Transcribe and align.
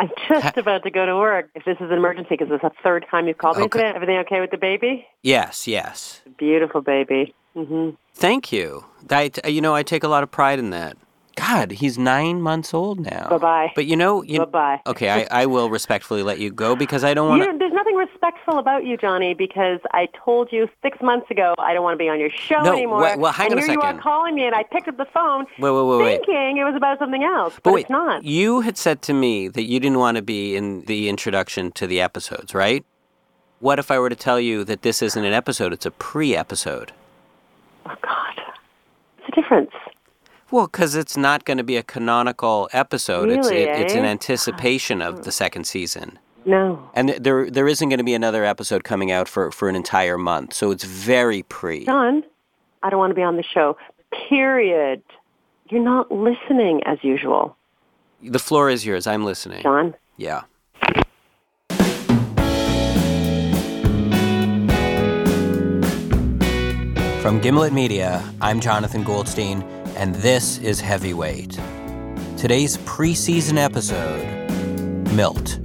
I'm 0.00 0.10
just 0.28 0.56
about 0.56 0.82
to 0.84 0.90
go 0.90 1.04
to 1.04 1.14
work. 1.16 1.50
If 1.54 1.64
this 1.64 1.76
is 1.76 1.90
an 1.90 1.96
emergency, 1.98 2.28
because 2.30 2.48
it's 2.50 2.62
the 2.62 2.70
third 2.82 3.04
time 3.10 3.28
you've 3.28 3.38
called 3.38 3.58
me 3.58 3.64
Okay. 3.64 3.80
today. 3.80 3.92
Everything 3.94 4.16
okay 4.18 4.40
with 4.40 4.50
the 4.50 4.56
baby? 4.56 5.06
Yes, 5.22 5.68
yes. 5.68 6.22
Beautiful 6.38 6.80
baby. 6.80 7.34
Mm-hmm. 7.54 7.90
Thank 8.14 8.50
you. 8.50 8.84
I, 9.10 9.30
you 9.46 9.60
know, 9.60 9.74
I 9.74 9.82
take 9.82 10.02
a 10.02 10.08
lot 10.08 10.22
of 10.22 10.30
pride 10.30 10.58
in 10.58 10.70
that. 10.70 10.96
God, 11.50 11.72
he's 11.72 11.98
nine 11.98 12.40
months 12.40 12.72
old 12.72 13.00
now. 13.00 13.26
Bye-bye. 13.28 13.72
But 13.74 13.86
you 13.86 13.96
know, 13.96 14.22
you, 14.22 14.38
Bye-bye. 14.40 14.80
Okay, 14.86 15.10
I, 15.10 15.42
I 15.42 15.46
will 15.46 15.68
respectfully 15.68 16.22
let 16.22 16.38
you 16.38 16.50
go 16.52 16.76
because 16.76 17.02
I 17.02 17.12
don't 17.12 17.28
want 17.28 17.42
to. 17.42 17.58
there's 17.58 17.72
nothing 17.72 17.96
respectful 17.96 18.58
about 18.58 18.84
you, 18.84 18.96
Johnny, 18.96 19.34
because 19.34 19.80
I 19.92 20.06
told 20.24 20.52
you 20.52 20.68
six 20.82 20.98
months 21.02 21.28
ago 21.30 21.54
I 21.58 21.74
don't 21.74 21.82
want 21.82 21.94
to 21.94 21.98
be 22.04 22.08
on 22.08 22.20
your 22.20 22.30
show 22.30 22.62
No, 22.62 22.72
anymore. 22.74 23.02
wait, 23.02 23.18
well, 23.18 23.32
hang 23.32 23.46
and 23.50 23.54
on 23.54 23.58
a 23.58 23.66
here 23.66 23.74
you 23.74 23.80
are 23.80 23.98
calling 24.00 24.36
me, 24.36 24.44
and 24.44 24.54
I 24.54 24.62
picked 24.62 24.86
up 24.86 24.96
the 24.96 25.06
phone 25.12 25.46
Wait, 25.58 25.70
wait, 25.70 25.98
wait, 25.98 26.16
thinking 26.26 26.58
it 26.58 26.64
was 26.64 26.74
about 26.76 26.98
something 27.00 27.24
else, 27.24 27.54
but, 27.54 27.64
But 27.64 27.72
wait, 27.74 27.80
it's 27.82 27.90
not. 27.90 28.22
you 28.24 28.60
had 28.60 28.76
said 28.78 29.02
to 29.02 29.12
me 29.12 29.48
that 29.48 29.64
you 29.64 29.80
didn't 29.80 29.98
want 29.98 30.16
to 30.16 30.22
be 30.22 30.54
in 30.54 30.82
the 30.82 31.08
introduction 31.08 31.72
to 31.72 31.86
the 31.88 32.00
episodes, 32.00 32.54
right? 32.54 32.84
What 33.58 33.78
if 33.80 33.90
I 33.90 33.98
were 33.98 34.08
to 34.08 34.16
tell 34.16 34.38
you 34.38 34.62
that 34.64 34.82
this 34.82 35.02
isn't 35.02 35.24
an 35.24 35.32
episode, 35.32 35.72
it's 35.72 35.84
a 35.86 35.90
pre 35.90 36.36
episode? 36.36 36.92
Oh, 37.86 37.94
God. 38.02 38.34
What's 39.18 39.34
the 39.34 39.42
difference? 39.42 39.70
Well, 40.50 40.66
because 40.66 40.96
it's 40.96 41.16
not 41.16 41.44
going 41.44 41.58
to 41.58 41.64
be 41.64 41.76
a 41.76 41.82
canonical 41.82 42.68
episode. 42.72 43.28
it's 43.30 43.48
Really, 43.48 43.62
it, 43.62 43.80
it's 43.80 43.94
an 43.94 44.04
eh? 44.04 44.08
anticipation 44.08 45.00
of 45.00 45.24
the 45.24 45.30
second 45.32 45.64
season. 45.64 46.18
No. 46.44 46.90
And 46.94 47.08
th- 47.08 47.22
there 47.22 47.50
there 47.50 47.68
isn't 47.68 47.88
going 47.88 47.98
to 47.98 48.04
be 48.04 48.14
another 48.14 48.44
episode 48.44 48.82
coming 48.82 49.12
out 49.12 49.28
for, 49.28 49.52
for 49.52 49.68
an 49.68 49.76
entire 49.76 50.18
month. 50.18 50.54
So 50.54 50.70
it's 50.70 50.84
very 50.84 51.42
pre. 51.44 51.84
John, 51.84 52.24
I 52.82 52.90
don't 52.90 52.98
want 52.98 53.10
to 53.10 53.14
be 53.14 53.22
on 53.22 53.36
the 53.36 53.44
show. 53.44 53.76
Period. 54.28 55.02
You're 55.68 55.84
not 55.84 56.10
listening 56.10 56.82
as 56.84 56.98
usual, 57.02 57.56
The 58.22 58.40
floor 58.40 58.70
is 58.70 58.84
yours. 58.84 59.06
I'm 59.06 59.24
listening. 59.24 59.62
John. 59.62 59.94
Yeah. 60.16 60.42
From 67.22 67.38
Gimlet 67.38 67.72
Media, 67.74 68.24
I'm 68.40 68.60
Jonathan 68.60 69.04
Goldstein, 69.04 69.62
and 70.00 70.14
this 70.14 70.56
is 70.60 70.80
Heavyweight. 70.80 71.60
Today's 72.38 72.78
preseason 72.78 73.58
episode 73.58 74.24
Milt. 75.12 75.58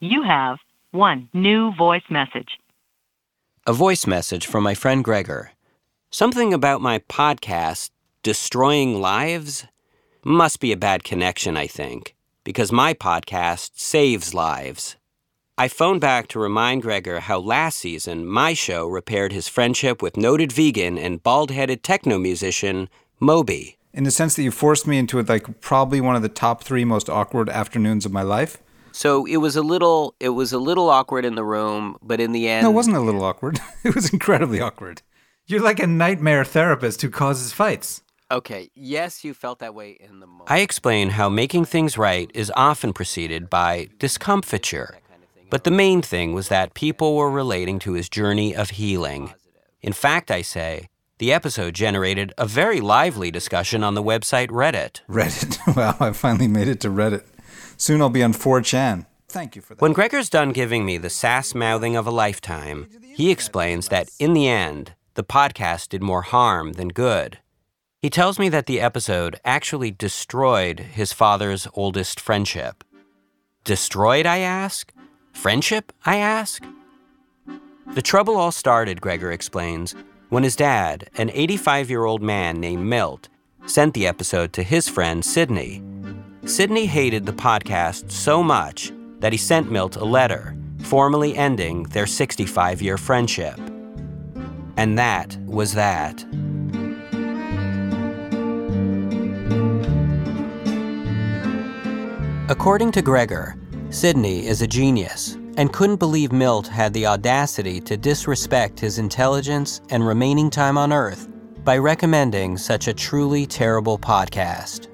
You 0.00 0.24
have 0.24 0.58
one 0.90 1.28
new 1.32 1.72
voice 1.76 2.02
message. 2.10 2.58
A 3.68 3.72
voice 3.72 4.04
message 4.04 4.48
from 4.48 4.64
my 4.64 4.74
friend 4.74 5.04
Gregor. 5.04 5.52
Something 6.10 6.52
about 6.52 6.80
my 6.80 6.98
podcast, 6.98 7.90
Destroying 8.24 9.00
Lives, 9.00 9.64
must 10.24 10.58
be 10.58 10.72
a 10.72 10.76
bad 10.76 11.04
connection, 11.04 11.56
I 11.56 11.68
think, 11.68 12.16
because 12.44 12.72
my 12.72 12.94
podcast 12.94 13.70
saves 13.74 14.34
lives. 14.34 14.96
I 15.58 15.68
phoned 15.68 16.00
back 16.00 16.28
to 16.28 16.38
remind 16.40 16.82
Gregor 16.82 17.20
how 17.20 17.38
last 17.38 17.78
season 17.78 18.26
my 18.26 18.54
show 18.54 18.86
repaired 18.86 19.32
his 19.32 19.48
friendship 19.48 20.02
with 20.02 20.16
noted 20.16 20.50
vegan 20.50 20.98
and 20.98 21.22
bald 21.22 21.50
headed 21.50 21.82
techno 21.82 22.18
musician 22.18 22.88
Moby. 23.20 23.76
in 23.92 24.04
the 24.04 24.10
sense 24.10 24.34
that 24.34 24.42
you 24.42 24.50
forced 24.50 24.86
me 24.86 24.98
into 24.98 25.18
it 25.18 25.28
like 25.28 25.60
probably 25.60 26.00
one 26.00 26.16
of 26.16 26.22
the 26.22 26.28
top 26.28 26.64
three 26.64 26.84
most 26.84 27.08
awkward 27.08 27.48
afternoons 27.50 28.06
of 28.06 28.12
my 28.12 28.22
life. 28.22 28.58
So 28.92 29.26
it 29.26 29.36
was 29.36 29.56
a 29.56 29.62
little 29.62 30.14
it 30.20 30.30
was 30.30 30.52
a 30.52 30.58
little 30.58 30.88
awkward 30.90 31.24
in 31.24 31.34
the 31.34 31.44
room, 31.44 31.96
but 32.02 32.20
in 32.20 32.32
the 32.32 32.48
end 32.48 32.64
No, 32.64 32.70
it 32.70 32.74
wasn't 32.74 32.96
a 32.96 33.00
little 33.00 33.24
awkward. 33.24 33.60
it 33.84 33.94
was 33.94 34.12
incredibly 34.12 34.60
awkward. 34.60 35.02
You're 35.46 35.62
like 35.62 35.80
a 35.80 35.86
nightmare 35.86 36.44
therapist 36.44 37.02
who 37.02 37.10
causes 37.10 37.52
fights. 37.52 38.02
Okay, 38.32 38.70
yes, 38.74 39.24
you 39.24 39.34
felt 39.34 39.58
that 39.58 39.74
way 39.74 39.90
in 39.90 40.20
the 40.20 40.26
moment. 40.26 40.50
I 40.50 40.60
explain 40.60 41.10
how 41.10 41.28
making 41.28 41.66
things 41.66 41.98
right 41.98 42.30
is 42.32 42.50
often 42.56 42.94
preceded 42.94 43.50
by 43.50 43.90
discomfiture. 43.98 44.98
But 45.50 45.64
the 45.64 45.70
main 45.70 46.00
thing 46.00 46.32
was 46.32 46.48
that 46.48 46.72
people 46.72 47.14
were 47.14 47.30
relating 47.30 47.78
to 47.80 47.92
his 47.92 48.08
journey 48.08 48.56
of 48.56 48.70
healing. 48.70 49.34
In 49.82 49.92
fact, 49.92 50.30
I 50.30 50.40
say, 50.40 50.88
the 51.18 51.30
episode 51.30 51.74
generated 51.74 52.32
a 52.38 52.46
very 52.46 52.80
lively 52.80 53.30
discussion 53.30 53.84
on 53.84 53.92
the 53.92 54.02
website 54.02 54.48
Reddit. 54.48 55.02
Reddit. 55.10 55.58
wow, 55.76 55.94
I 56.00 56.12
finally 56.12 56.48
made 56.48 56.68
it 56.68 56.80
to 56.80 56.88
Reddit. 56.88 57.24
Soon 57.76 58.00
I'll 58.00 58.08
be 58.08 58.22
on 58.22 58.32
4chan. 58.32 59.04
Thank 59.28 59.56
you 59.56 59.60
for 59.60 59.74
that. 59.74 59.82
When 59.82 59.92
Gregor's 59.92 60.30
done 60.30 60.52
giving 60.52 60.86
me 60.86 60.96
the 60.96 61.10
sass 61.10 61.54
mouthing 61.54 61.96
of 61.96 62.06
a 62.06 62.10
lifetime, 62.10 62.88
he 63.14 63.30
explains 63.30 63.88
that 63.88 64.08
in 64.18 64.32
the 64.32 64.48
end, 64.48 64.94
the 65.16 65.24
podcast 65.24 65.90
did 65.90 66.02
more 66.02 66.22
harm 66.22 66.72
than 66.72 66.88
good. 66.88 67.38
He 68.02 68.10
tells 68.10 68.36
me 68.36 68.48
that 68.48 68.66
the 68.66 68.80
episode 68.80 69.38
actually 69.44 69.92
destroyed 69.92 70.80
his 70.80 71.12
father's 71.12 71.68
oldest 71.74 72.18
friendship. 72.18 72.82
Destroyed, 73.62 74.26
I 74.26 74.38
ask? 74.38 74.92
Friendship, 75.32 75.92
I 76.04 76.16
ask? 76.16 76.64
The 77.94 78.02
trouble 78.02 78.36
all 78.36 78.50
started, 78.50 79.00
Gregor 79.00 79.30
explains, 79.30 79.94
when 80.30 80.42
his 80.42 80.56
dad, 80.56 81.10
an 81.16 81.30
85 81.32 81.90
year 81.90 82.04
old 82.04 82.22
man 82.22 82.58
named 82.58 82.84
Milt, 82.84 83.28
sent 83.66 83.94
the 83.94 84.08
episode 84.08 84.52
to 84.54 84.64
his 84.64 84.88
friend 84.88 85.24
Sidney. 85.24 85.80
Sidney 86.44 86.86
hated 86.86 87.24
the 87.24 87.32
podcast 87.32 88.10
so 88.10 88.42
much 88.42 88.92
that 89.20 89.30
he 89.30 89.38
sent 89.38 89.70
Milt 89.70 89.94
a 89.94 90.04
letter, 90.04 90.56
formally 90.80 91.36
ending 91.36 91.84
their 91.84 92.08
65 92.08 92.82
year 92.82 92.98
friendship. 92.98 93.60
And 94.76 94.98
that 94.98 95.36
was 95.46 95.74
that. 95.74 96.24
According 102.48 102.90
to 102.92 103.02
Gregor, 103.02 103.56
Sidney 103.90 104.46
is 104.46 104.62
a 104.62 104.66
genius 104.66 105.38
and 105.56 105.72
couldn't 105.72 106.00
believe 106.00 106.32
Milt 106.32 106.66
had 106.66 106.92
the 106.92 107.06
audacity 107.06 107.80
to 107.82 107.96
disrespect 107.96 108.80
his 108.80 108.98
intelligence 108.98 109.80
and 109.90 110.04
remaining 110.04 110.50
time 110.50 110.76
on 110.76 110.92
Earth 110.92 111.28
by 111.62 111.78
recommending 111.78 112.58
such 112.58 112.88
a 112.88 112.94
truly 112.94 113.46
terrible 113.46 113.96
podcast. 113.96 114.88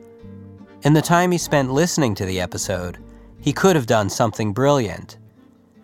In 0.82 0.92
the 0.92 1.00
time 1.00 1.32
he 1.32 1.38
spent 1.38 1.72
listening 1.72 2.14
to 2.16 2.26
the 2.26 2.38
episode, 2.38 2.98
he 3.40 3.54
could 3.54 3.76
have 3.76 3.86
done 3.86 4.10
something 4.10 4.52
brilliant. 4.52 5.16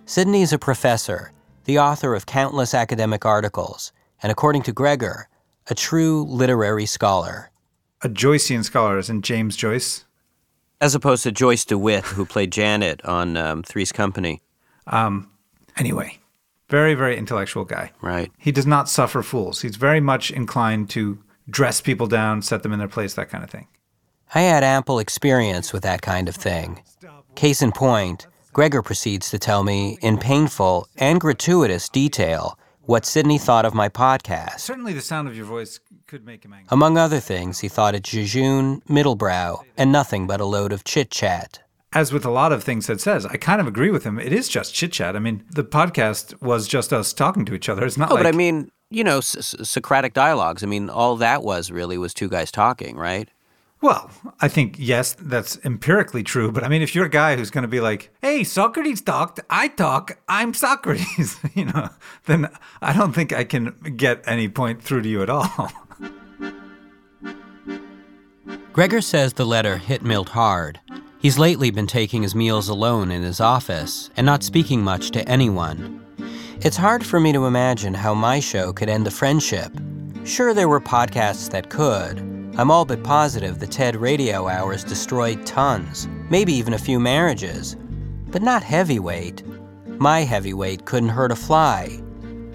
Sydney 0.04 0.42
is 0.42 0.52
a 0.52 0.58
professor, 0.58 1.32
the 1.64 1.78
author 1.78 2.14
of 2.14 2.26
countless 2.26 2.74
academic 2.74 3.24
articles, 3.24 3.90
and 4.22 4.30
according 4.30 4.62
to 4.64 4.72
Gregor, 4.72 5.28
a 5.68 5.74
true 5.74 6.24
literary 6.24 6.84
scholar. 6.84 7.50
A 8.02 8.08
Joycean 8.10 8.62
scholar 8.64 8.98
is 8.98 9.08
in 9.08 9.22
James 9.22 9.56
Joyce. 9.56 10.04
As 10.84 10.94
opposed 10.94 11.22
to 11.22 11.32
Joyce 11.32 11.64
DeWitt, 11.64 12.04
who 12.04 12.26
played 12.26 12.52
Janet 12.52 13.02
on 13.06 13.38
um, 13.38 13.62
Three's 13.62 13.90
Company. 13.90 14.42
Anyway, 15.78 16.18
very, 16.68 16.92
very 16.92 17.16
intellectual 17.16 17.64
guy. 17.64 17.90
Right. 18.02 18.30
He 18.36 18.52
does 18.52 18.66
not 18.66 18.90
suffer 18.90 19.22
fools. 19.22 19.62
He's 19.62 19.76
very 19.76 20.00
much 20.00 20.30
inclined 20.30 20.90
to 20.90 21.18
dress 21.48 21.80
people 21.80 22.06
down, 22.06 22.42
set 22.42 22.62
them 22.62 22.74
in 22.74 22.78
their 22.78 22.86
place, 22.86 23.14
that 23.14 23.30
kind 23.30 23.42
of 23.42 23.48
thing. 23.48 23.66
I 24.34 24.42
had 24.42 24.62
ample 24.62 24.98
experience 24.98 25.72
with 25.72 25.82
that 25.84 26.02
kind 26.02 26.28
of 26.28 26.36
thing. 26.36 26.82
Case 27.34 27.62
in 27.62 27.72
point, 27.72 28.26
Gregor 28.52 28.82
proceeds 28.82 29.30
to 29.30 29.38
tell 29.38 29.64
me, 29.64 29.96
in 30.02 30.18
painful 30.18 30.86
and 30.98 31.18
gratuitous 31.18 31.88
detail, 31.88 32.58
what 32.86 33.04
Sydney 33.06 33.38
thought 33.38 33.64
of 33.64 33.74
my 33.74 33.88
podcast. 33.88 34.60
Certainly 34.60 34.92
the 34.94 35.00
sound 35.00 35.28
of 35.28 35.36
your 35.36 35.46
voice 35.46 35.80
could 36.06 36.24
make 36.24 36.44
him 36.44 36.52
angry. 36.52 36.68
Among 36.70 36.98
other 36.98 37.20
things, 37.20 37.60
he 37.60 37.68
thought 37.68 37.94
it 37.94 38.02
jejune, 38.04 38.80
middlebrow, 38.88 39.62
and 39.76 39.90
nothing 39.92 40.26
but 40.26 40.40
a 40.40 40.44
load 40.44 40.72
of 40.72 40.84
chit 40.84 41.10
chat. 41.10 41.60
As 41.92 42.12
with 42.12 42.24
a 42.24 42.30
lot 42.30 42.52
of 42.52 42.64
things 42.64 42.86
that 42.88 43.00
says, 43.00 43.24
I 43.24 43.36
kind 43.36 43.60
of 43.60 43.66
agree 43.66 43.90
with 43.90 44.02
him. 44.04 44.18
It 44.18 44.32
is 44.32 44.48
just 44.48 44.74
chit 44.74 44.92
chat. 44.92 45.14
I 45.14 45.20
mean, 45.20 45.44
the 45.50 45.62
podcast 45.64 46.40
was 46.42 46.66
just 46.66 46.92
us 46.92 47.12
talking 47.12 47.44
to 47.46 47.54
each 47.54 47.68
other. 47.68 47.84
It's 47.84 47.96
not 47.96 48.10
Oh, 48.10 48.14
like 48.14 48.24
but 48.24 48.34
I 48.34 48.36
mean, 48.36 48.70
you 48.90 49.04
know, 49.04 49.18
S- 49.18 49.36
S- 49.60 49.68
Socratic 49.68 50.12
dialogues. 50.12 50.64
I 50.64 50.66
mean, 50.66 50.90
all 50.90 51.16
that 51.16 51.42
was 51.44 51.70
really 51.70 51.96
was 51.96 52.12
two 52.12 52.28
guys 52.28 52.50
talking, 52.50 52.96
right? 52.96 53.28
Well, 53.84 54.10
I 54.40 54.48
think 54.48 54.76
yes, 54.78 55.12
that's 55.12 55.58
empirically 55.62 56.22
true. 56.22 56.50
But 56.50 56.64
I 56.64 56.68
mean, 56.68 56.80
if 56.80 56.94
you're 56.94 57.04
a 57.04 57.10
guy 57.10 57.36
who's 57.36 57.50
going 57.50 57.64
to 57.64 57.68
be 57.68 57.82
like, 57.82 58.08
"Hey, 58.22 58.42
Socrates 58.42 59.02
talked, 59.02 59.40
I 59.50 59.68
talk, 59.68 60.16
I'm 60.26 60.54
Socrates," 60.54 61.38
you 61.54 61.66
know, 61.66 61.90
then 62.24 62.48
I 62.80 62.94
don't 62.94 63.12
think 63.12 63.34
I 63.34 63.44
can 63.44 63.76
get 63.94 64.26
any 64.26 64.48
point 64.48 64.82
through 64.82 65.02
to 65.02 65.08
you 65.10 65.22
at 65.22 65.28
all. 65.28 65.70
Gregor 68.72 69.02
says 69.02 69.34
the 69.34 69.44
letter 69.44 69.76
hit 69.76 70.02
Milt 70.02 70.30
hard. 70.30 70.80
He's 71.18 71.38
lately 71.38 71.70
been 71.70 71.86
taking 71.86 72.22
his 72.22 72.34
meals 72.34 72.70
alone 72.70 73.10
in 73.10 73.22
his 73.22 73.38
office 73.38 74.08
and 74.16 74.24
not 74.24 74.42
speaking 74.42 74.82
much 74.82 75.10
to 75.10 75.28
anyone. 75.28 76.02
It's 76.62 76.78
hard 76.78 77.04
for 77.04 77.20
me 77.20 77.34
to 77.34 77.44
imagine 77.44 77.92
how 77.92 78.14
my 78.14 78.40
show 78.40 78.72
could 78.72 78.88
end 78.88 79.04
the 79.04 79.10
friendship. 79.10 79.78
Sure, 80.24 80.54
there 80.54 80.70
were 80.70 80.80
podcasts 80.80 81.50
that 81.50 81.68
could. 81.68 82.33
I'm 82.56 82.70
all 82.70 82.84
but 82.84 83.02
positive 83.02 83.58
the 83.58 83.66
TED 83.66 83.96
radio 83.96 84.48
hours 84.48 84.84
destroyed 84.84 85.44
tons, 85.44 86.08
maybe 86.30 86.52
even 86.52 86.74
a 86.74 86.78
few 86.78 87.00
marriages. 87.00 87.76
But 88.28 88.42
not 88.42 88.62
heavyweight. 88.62 89.42
My 89.98 90.20
heavyweight 90.20 90.84
couldn't 90.84 91.08
hurt 91.08 91.32
a 91.32 91.36
fly. 91.36 92.00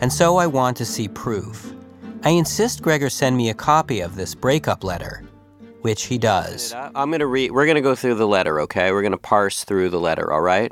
and 0.02 0.12
so 0.12 0.38
I 0.38 0.48
want 0.48 0.78
to 0.78 0.86
see 0.86 1.08
proof. 1.08 1.74
I 2.24 2.30
insist 2.32 2.82
Gregor 2.82 3.10
send 3.10 3.38
me 3.38 3.50
a 3.50 3.54
copy 3.54 4.02
of 4.02 4.16
this 4.16 4.36
breakup 4.36 4.84
letter, 4.84 5.24
which 5.82 6.04
he 6.04 6.18
does. 6.18 6.74
I'm 6.74 7.10
going 7.10 7.20
to 7.20 7.28
read, 7.28 7.52
we're 7.52 7.66
going 7.66 7.76
to 7.76 7.82
go 7.82 7.96
through 7.96 8.16
the 8.16 8.28
letter, 8.28 8.60
okay? 8.62 8.92
We're 8.92 9.02
going 9.02 9.12
to 9.12 9.18
parse 9.18 9.64
through 9.64 9.90
the 9.90 10.00
letter, 10.00 10.32
all 10.32 10.42
right? 10.42 10.72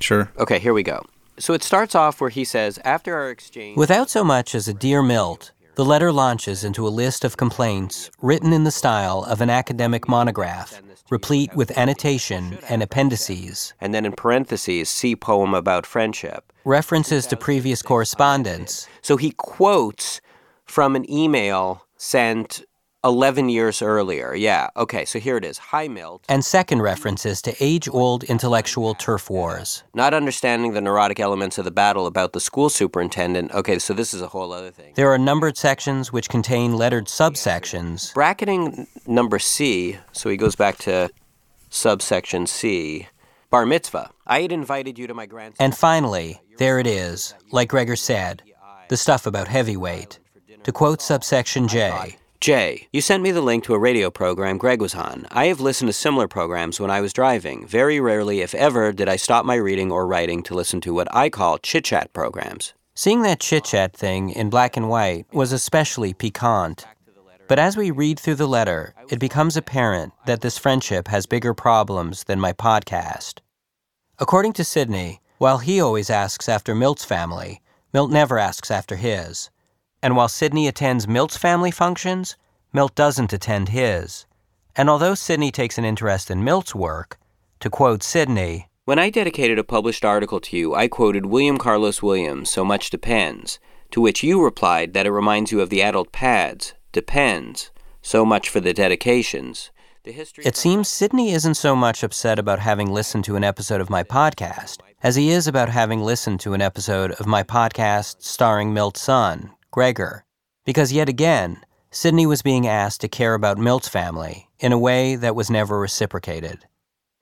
Sure. 0.00 0.30
Okay, 0.38 0.58
here 0.58 0.72
we 0.72 0.82
go. 0.82 1.04
So 1.38 1.54
it 1.54 1.62
starts 1.62 1.94
off 1.94 2.20
where 2.20 2.30
he 2.30 2.44
says, 2.44 2.78
after 2.84 3.14
our 3.14 3.30
exchange. 3.30 3.76
Without 3.76 4.10
so 4.10 4.24
much 4.24 4.54
as 4.54 4.68
a 4.68 4.74
Dear 4.74 5.02
Milt, 5.02 5.52
the 5.76 5.84
letter 5.84 6.12
launches 6.12 6.64
into 6.64 6.86
a 6.86 6.90
list 6.90 7.24
of 7.24 7.36
complaints 7.36 8.10
written 8.20 8.52
in 8.52 8.64
the 8.64 8.70
style 8.70 9.24
of 9.24 9.40
an 9.40 9.50
academic 9.50 10.08
monograph, 10.08 10.82
replete 11.10 11.54
with 11.54 11.76
annotation 11.78 12.58
and 12.68 12.82
appendices. 12.82 13.72
And 13.80 13.94
then 13.94 14.04
in 14.04 14.12
parentheses, 14.12 14.88
see 14.88 15.16
poem 15.16 15.54
about 15.54 15.86
friendship. 15.86 16.52
References 16.64 17.26
to 17.26 17.36
previous 17.36 17.82
correspondence. 17.82 18.88
So 19.00 19.16
he 19.16 19.30
quotes 19.32 20.20
from 20.64 20.96
an 20.96 21.10
email 21.10 21.86
sent 21.96 22.64
11 23.02 23.48
years 23.48 23.80
earlier. 23.80 24.34
Yeah, 24.34 24.68
okay, 24.76 25.04
so 25.04 25.18
here 25.18 25.36
it 25.36 25.44
is. 25.44 25.56
Hi, 25.58 25.88
Milt. 25.88 26.24
And 26.28 26.44
second 26.44 26.82
references 26.82 27.40
to 27.42 27.54
age 27.58 27.88
old 27.88 28.24
intellectual 28.24 28.94
turf 28.94 29.30
wars. 29.30 29.84
Not 29.94 30.12
understanding 30.12 30.74
the 30.74 30.82
neurotic 30.82 31.18
elements 31.18 31.56
of 31.56 31.64
the 31.64 31.70
battle 31.70 32.06
about 32.06 32.34
the 32.34 32.40
school 32.40 32.68
superintendent. 32.68 33.52
Okay, 33.52 33.78
so 33.78 33.94
this 33.94 34.12
is 34.12 34.20
a 34.20 34.28
whole 34.28 34.52
other 34.52 34.70
thing. 34.70 34.92
There 34.96 35.10
are 35.10 35.18
numbered 35.18 35.56
sections 35.56 36.12
which 36.12 36.28
contain 36.28 36.76
lettered 36.76 37.06
subsections. 37.06 38.12
Bracketing 38.12 38.86
number 39.06 39.38
C, 39.38 39.98
so 40.12 40.28
he 40.28 40.36
goes 40.36 40.54
back 40.54 40.76
to 40.78 41.10
subsection 41.70 42.46
C. 42.46 43.08
Bar 43.48 43.64
mitzvah. 43.64 44.10
I 44.26 44.42
had 44.42 44.52
invited 44.52 44.98
you 44.98 45.06
to 45.06 45.14
my 45.14 45.26
grandson. 45.26 45.64
And 45.64 45.76
finally, 45.76 46.40
there 46.58 46.78
it 46.78 46.86
is, 46.86 47.34
like 47.50 47.70
Gregor 47.70 47.96
said, 47.96 48.42
the 48.88 48.96
stuff 48.96 49.26
about 49.26 49.48
heavyweight. 49.48 50.18
To 50.64 50.72
quote 50.72 51.00
subsection 51.00 51.66
J. 51.66 52.18
Jay, 52.40 52.88
you 52.90 53.02
sent 53.02 53.22
me 53.22 53.32
the 53.32 53.42
link 53.42 53.64
to 53.64 53.74
a 53.74 53.78
radio 53.78 54.10
program 54.10 54.56
Greg 54.56 54.80
was 54.80 54.94
on. 54.94 55.26
I 55.30 55.48
have 55.48 55.60
listened 55.60 55.90
to 55.90 55.92
similar 55.92 56.26
programs 56.26 56.80
when 56.80 56.90
I 56.90 57.02
was 57.02 57.12
driving. 57.12 57.66
Very 57.66 58.00
rarely, 58.00 58.40
if 58.40 58.54
ever, 58.54 58.92
did 58.92 59.10
I 59.10 59.16
stop 59.16 59.44
my 59.44 59.56
reading 59.56 59.92
or 59.92 60.06
writing 60.06 60.42
to 60.44 60.54
listen 60.54 60.80
to 60.82 60.94
what 60.94 61.14
I 61.14 61.28
call 61.28 61.58
chit 61.58 61.84
chat 61.84 62.14
programs. 62.14 62.72
Seeing 62.94 63.20
that 63.22 63.40
chit 63.40 63.64
chat 63.64 63.94
thing 63.94 64.30
in 64.30 64.48
black 64.48 64.78
and 64.78 64.88
white 64.88 65.26
was 65.34 65.52
especially 65.52 66.14
piquant. 66.14 66.86
But 67.46 67.58
as 67.58 67.76
we 67.76 67.90
read 67.90 68.18
through 68.18 68.36
the 68.36 68.48
letter, 68.48 68.94
it 69.10 69.18
becomes 69.18 69.58
apparent 69.58 70.14
that 70.24 70.40
this 70.40 70.56
friendship 70.56 71.08
has 71.08 71.26
bigger 71.26 71.52
problems 71.52 72.24
than 72.24 72.40
my 72.40 72.54
podcast. 72.54 73.40
According 74.18 74.54
to 74.54 74.64
Sidney, 74.64 75.20
while 75.36 75.58
he 75.58 75.78
always 75.78 76.08
asks 76.08 76.48
after 76.48 76.74
Milt's 76.74 77.04
family, 77.04 77.60
Milt 77.92 78.10
never 78.10 78.38
asks 78.38 78.70
after 78.70 78.96
his. 78.96 79.50
And 80.02 80.16
while 80.16 80.28
Sidney 80.28 80.66
attends 80.66 81.06
Milt's 81.06 81.36
family 81.36 81.70
functions, 81.70 82.36
Milt 82.72 82.94
doesn't 82.94 83.32
attend 83.32 83.70
his. 83.70 84.26
And 84.76 84.88
although 84.88 85.14
Sidney 85.14 85.50
takes 85.50 85.76
an 85.78 85.84
interest 85.84 86.30
in 86.30 86.44
Milt's 86.44 86.74
work, 86.74 87.18
to 87.60 87.68
quote 87.68 88.02
Sidney, 88.02 88.68
When 88.84 88.98
I 88.98 89.10
dedicated 89.10 89.58
a 89.58 89.64
published 89.64 90.04
article 90.04 90.40
to 90.40 90.56
you, 90.56 90.74
I 90.74 90.88
quoted 90.88 91.26
William 91.26 91.58
Carlos 91.58 92.02
Williams, 92.02 92.50
So 92.50 92.64
Much 92.64 92.88
Depends, 92.88 93.58
to 93.90 94.00
which 94.00 94.22
you 94.22 94.42
replied 94.42 94.94
that 94.94 95.06
it 95.06 95.10
reminds 95.12 95.52
you 95.52 95.60
of 95.60 95.68
the 95.68 95.82
adult 95.82 96.12
pads, 96.12 96.74
depends, 96.92 97.70
so 98.00 98.24
much 98.24 98.48
for 98.48 98.60
the 98.60 98.72
dedications. 98.72 99.70
The 100.04 100.12
history 100.12 100.46
it 100.46 100.56
seems 100.56 100.88
Sidney 100.88 101.32
isn't 101.32 101.56
so 101.56 101.76
much 101.76 102.02
upset 102.02 102.38
about 102.38 102.60
having 102.60 102.90
listened 102.90 103.24
to 103.24 103.36
an 103.36 103.44
episode 103.44 103.82
of 103.82 103.90
my 103.90 104.02
podcast 104.02 104.78
as 105.02 105.16
he 105.16 105.30
is 105.30 105.46
about 105.46 105.68
having 105.68 106.00
listened 106.00 106.40
to 106.40 106.54
an 106.54 106.62
episode 106.62 107.12
of 107.12 107.26
my 107.26 107.42
podcast 107.42 108.22
starring 108.22 108.72
Milt's 108.72 109.02
son, 109.02 109.50
Gregor, 109.70 110.24
because 110.64 110.92
yet 110.92 111.08
again, 111.08 111.64
Sidney 111.92 112.26
was 112.26 112.42
being 112.42 112.66
asked 112.66 113.00
to 113.02 113.08
care 113.08 113.34
about 113.34 113.58
Milt's 113.58 113.88
family 113.88 114.48
in 114.58 114.72
a 114.72 114.78
way 114.78 115.14
that 115.16 115.36
was 115.36 115.50
never 115.50 115.78
reciprocated. 115.78 116.66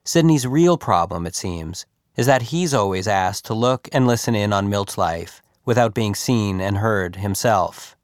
Sidney's 0.03 0.47
real 0.47 0.77
problem, 0.77 1.27
it 1.27 1.35
seems, 1.35 1.85
is 2.15 2.25
that 2.25 2.43
he's 2.43 2.73
always 2.73 3.07
asked 3.07 3.45
to 3.45 3.53
look 3.53 3.87
and 3.91 4.07
listen 4.07 4.33
in 4.33 4.51
on 4.51 4.69
Milt's 4.69 4.97
life 4.97 5.41
without 5.65 5.93
being 5.93 6.15
seen 6.15 6.59
and 6.59 6.77
heard 6.77 7.17
himself. 7.17 7.95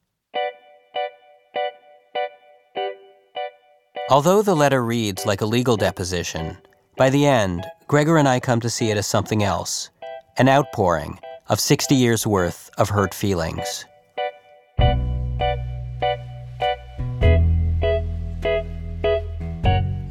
Although 4.10 4.44
the 4.44 4.56
letter 4.56 4.86
reads 4.86 5.26
like 5.26 5.42
a 5.42 5.48
legal 5.48 5.76
deposition, 5.76 6.58
by 6.96 7.10
the 7.10 7.26
end, 7.26 7.66
Gregor 7.88 8.18
and 8.18 8.28
I 8.28 8.40
come 8.40 8.60
to 8.60 8.70
see 8.70 8.92
it 8.92 8.98
as 8.98 9.08
something 9.08 9.42
else 9.42 9.90
an 10.38 10.50
outpouring 10.50 11.18
of 11.48 11.60
60 11.60 11.96
years' 11.96 12.28
worth 12.28 12.70
of 12.78 12.90
hurt 12.90 13.14
feelings. 13.14 13.86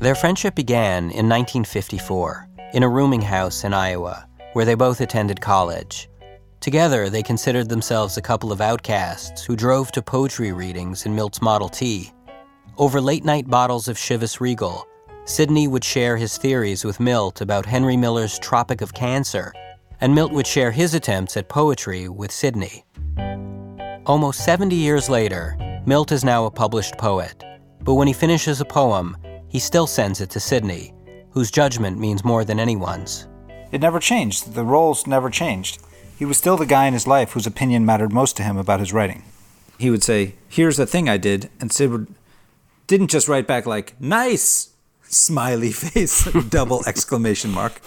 Their 0.04 0.14
friendship 0.14 0.54
began 0.54 1.04
in 1.04 1.30
1954 1.30 2.48
in 2.74 2.82
a 2.82 2.88
rooming 2.88 3.22
house 3.22 3.64
in 3.64 3.72
Iowa, 3.72 4.28
where 4.52 4.66
they 4.66 4.74
both 4.74 5.00
attended 5.00 5.40
college. 5.40 6.10
Together, 6.60 7.08
they 7.08 7.22
considered 7.22 7.70
themselves 7.70 8.18
a 8.18 8.22
couple 8.22 8.52
of 8.52 8.60
outcasts 8.60 9.42
who 9.42 9.56
drove 9.56 9.92
to 9.92 10.02
poetry 10.02 10.52
readings 10.52 11.06
in 11.06 11.14
Milt's 11.14 11.40
Model 11.40 11.70
T. 11.70 12.12
Over 12.76 13.00
late 13.00 13.24
night 13.24 13.48
bottles 13.48 13.88
of 13.88 13.96
Chivas 13.96 14.40
Regal, 14.40 14.86
Sidney 15.24 15.68
would 15.68 15.84
share 15.84 16.18
his 16.18 16.36
theories 16.36 16.84
with 16.84 17.00
Milt 17.00 17.40
about 17.40 17.64
Henry 17.64 17.96
Miller's 17.96 18.38
Tropic 18.38 18.82
of 18.82 18.92
Cancer, 18.92 19.54
and 20.02 20.14
Milt 20.14 20.32
would 20.32 20.46
share 20.46 20.70
his 20.70 20.92
attempts 20.92 21.36
at 21.38 21.48
poetry 21.48 22.10
with 22.10 22.30
Sidney. 22.30 22.84
Almost 24.06 24.44
70 24.44 24.76
years 24.76 25.08
later, 25.08 25.56
Milt 25.86 26.12
is 26.12 26.24
now 26.24 26.44
a 26.44 26.50
published 26.50 26.98
poet, 26.98 27.42
but 27.80 27.94
when 27.94 28.06
he 28.06 28.12
finishes 28.12 28.60
a 28.60 28.64
poem, 28.66 29.16
he 29.48 29.58
still 29.58 29.86
sends 29.86 30.20
it 30.20 30.28
to 30.30 30.40
Sidney, 30.40 30.92
whose 31.30 31.50
judgment 31.50 31.98
means 31.98 32.22
more 32.22 32.44
than 32.44 32.60
anyone's. 32.60 33.28
It 33.72 33.80
never 33.80 33.98
changed. 33.98 34.52
The 34.52 34.62
roles 34.62 35.06
never 35.06 35.30
changed. 35.30 35.80
He 36.18 36.26
was 36.26 36.36
still 36.36 36.58
the 36.58 36.66
guy 36.66 36.86
in 36.86 36.92
his 36.92 37.06
life 37.06 37.32
whose 37.32 37.46
opinion 37.46 37.86
mattered 37.86 38.12
most 38.12 38.36
to 38.36 38.42
him 38.42 38.58
about 38.58 38.80
his 38.80 38.92
writing. 38.92 39.22
He 39.78 39.90
would 39.90 40.02
say, 40.02 40.34
Here's 40.50 40.76
the 40.76 40.86
thing 40.86 41.08
I 41.08 41.16
did, 41.16 41.48
and 41.58 41.72
Sid 41.72 41.90
would, 41.90 42.14
didn't 42.86 43.08
just 43.08 43.26
write 43.26 43.46
back 43.46 43.64
like, 43.64 43.98
Nice! 43.98 44.74
Smiley 45.04 45.72
face, 45.72 46.30
double 46.50 46.84
exclamation 46.86 47.52
mark. 47.52 47.80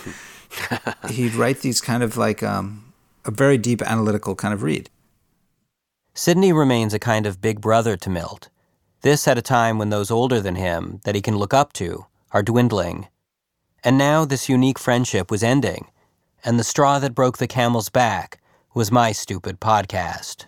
He'd 1.12 1.36
write 1.36 1.60
these 1.60 1.80
kind 1.80 2.02
of 2.02 2.18
like 2.18 2.42
um, 2.42 2.92
a 3.24 3.30
very 3.30 3.60
deep 3.60 3.84
analytical 3.84 4.34
kind 4.34 4.54
of 4.56 4.64
read. 4.64 4.90
Sidney 6.18 6.52
remains 6.52 6.96
a 6.96 7.00
kind 7.00 7.28
of 7.28 7.42
big 7.42 7.62
brother 7.62 7.96
to 7.96 8.10
Milt. 8.10 8.50
This 9.02 9.28
at 9.28 9.38
a 9.38 9.42
time 9.44 9.78
when 9.78 9.92
those 9.92 10.10
older 10.10 10.42
than 10.42 10.56
him, 10.56 11.00
that 11.04 11.14
he 11.14 11.22
can 11.22 11.38
look 11.38 11.54
up 11.54 11.74
to, 11.74 12.08
are 12.32 12.42
dwindling. 12.42 13.08
And 13.84 14.00
now 14.00 14.26
this 14.26 14.50
unique 14.50 14.80
friendship 14.80 15.30
was 15.30 15.44
ending, 15.44 15.92
and 16.44 16.58
the 16.58 16.64
straw 16.64 16.98
that 16.98 17.14
broke 17.14 17.38
the 17.38 17.46
camel's 17.46 17.90
back 17.90 18.42
was 18.74 18.92
my 18.92 19.12
stupid 19.12 19.60
podcast. 19.60 20.46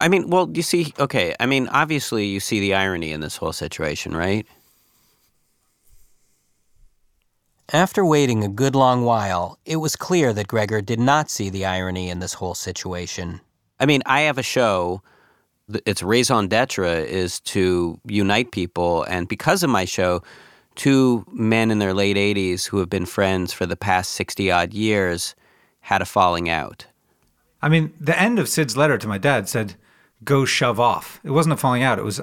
I 0.00 0.08
mean, 0.08 0.30
well, 0.30 0.50
you 0.54 0.62
see, 0.62 0.94
okay, 0.98 1.34
I 1.38 1.44
mean, 1.44 1.68
obviously 1.68 2.24
you 2.24 2.40
see 2.40 2.60
the 2.60 2.72
irony 2.72 3.12
in 3.12 3.20
this 3.20 3.36
whole 3.36 3.52
situation, 3.52 4.16
right? 4.16 4.46
After 7.70 8.02
waiting 8.02 8.42
a 8.42 8.48
good 8.48 8.74
long 8.74 9.04
while, 9.04 9.58
it 9.66 9.76
was 9.76 9.94
clear 9.94 10.32
that 10.32 10.48
Gregor 10.48 10.80
did 10.80 10.98
not 10.98 11.28
see 11.28 11.50
the 11.50 11.66
irony 11.66 12.08
in 12.08 12.20
this 12.20 12.32
whole 12.32 12.54
situation. 12.54 13.42
I 13.80 13.86
mean, 13.86 14.02
I 14.06 14.22
have 14.22 14.38
a 14.38 14.42
show 14.42 15.02
its 15.86 16.02
raison 16.02 16.48
d'etre 16.48 17.08
is 17.08 17.40
to 17.40 17.98
unite 18.06 18.52
people. 18.52 19.04
And 19.04 19.28
because 19.28 19.62
of 19.62 19.70
my 19.70 19.84
show, 19.84 20.22
two 20.74 21.24
men 21.32 21.70
in 21.70 21.78
their 21.78 21.94
late 21.94 22.16
80s 22.16 22.66
who 22.66 22.78
have 22.78 22.90
been 22.90 23.06
friends 23.06 23.52
for 23.52 23.66
the 23.66 23.76
past 23.76 24.12
60 24.12 24.50
odd 24.50 24.74
years 24.74 25.34
had 25.80 26.02
a 26.02 26.06
falling 26.06 26.48
out. 26.48 26.86
I 27.60 27.68
mean, 27.68 27.92
the 28.00 28.18
end 28.20 28.38
of 28.38 28.48
Sid's 28.48 28.76
letter 28.76 28.98
to 28.98 29.08
my 29.08 29.18
dad 29.18 29.48
said, 29.48 29.74
go 30.24 30.44
shove 30.44 30.80
off. 30.80 31.20
It 31.24 31.30
wasn't 31.30 31.54
a 31.54 31.56
falling 31.56 31.82
out. 31.82 31.98
It 31.98 32.04
was, 32.04 32.20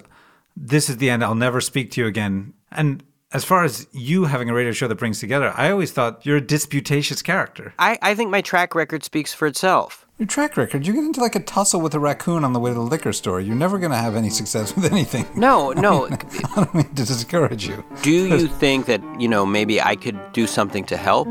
this 0.56 0.90
is 0.90 0.98
the 0.98 1.10
end. 1.10 1.24
I'll 1.24 1.36
never 1.36 1.62
speak 1.62 1.92
to 1.92 2.02
you 2.02 2.08
again. 2.08 2.54
And 2.72 3.04
as 3.32 3.46
far 3.46 3.64
as 3.64 3.88
you 3.92 4.26
having 4.26 4.50
a 4.50 4.54
radio 4.54 4.72
show 4.72 4.88
that 4.88 4.96
brings 4.96 5.20
together, 5.20 5.54
I 5.56 5.72
always 5.72 5.92
thought 5.92 6.26
you're 6.26 6.38
a 6.38 6.42
disputatious 6.42 7.22
character. 7.22 7.74
I, 7.80 7.98
I 8.02 8.16
think 8.16 8.32
my 8.32 8.42
track 8.42 8.76
record 8.76 9.04
speaks 9.04 9.34
for 9.34 9.48
itself. 9.48 10.06
Your 10.20 10.28
track 10.28 10.58
record, 10.58 10.86
you 10.86 10.92
get 10.92 11.06
into 11.06 11.22
like 11.22 11.36
a 11.36 11.40
tussle 11.40 11.80
with 11.80 11.94
a 11.94 12.00
raccoon 12.00 12.44
on 12.44 12.52
the 12.52 12.60
way 12.60 12.72
to 12.72 12.74
the 12.74 12.82
liquor 12.82 13.14
store. 13.14 13.40
You're 13.40 13.56
never 13.56 13.80
going 13.80 13.92
to 13.92 13.98
have 13.98 14.18
any 14.18 14.30
success 14.30 14.76
with 14.76 14.92
anything. 14.92 15.26
No, 15.40 15.72
no. 15.72 16.08
I 16.08 16.56
don't 16.56 16.76
mean 16.76 16.90
to 16.90 17.06
discourage 17.06 17.66
you. 17.66 17.86
Do 18.02 18.12
you 18.28 18.48
think 18.48 18.88
that, 18.88 19.02
you 19.18 19.30
know, 19.30 19.46
maybe 19.46 19.82
I 19.82 19.96
could 19.96 20.20
do 20.34 20.46
something 20.46 20.84
to 20.88 20.98
help? 20.98 21.30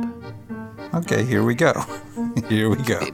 Okay, 0.95 1.23
here 1.23 1.45
we 1.45 1.55
go. 1.55 1.75
here 2.49 2.71
we 2.71 2.77
go 2.83 3.07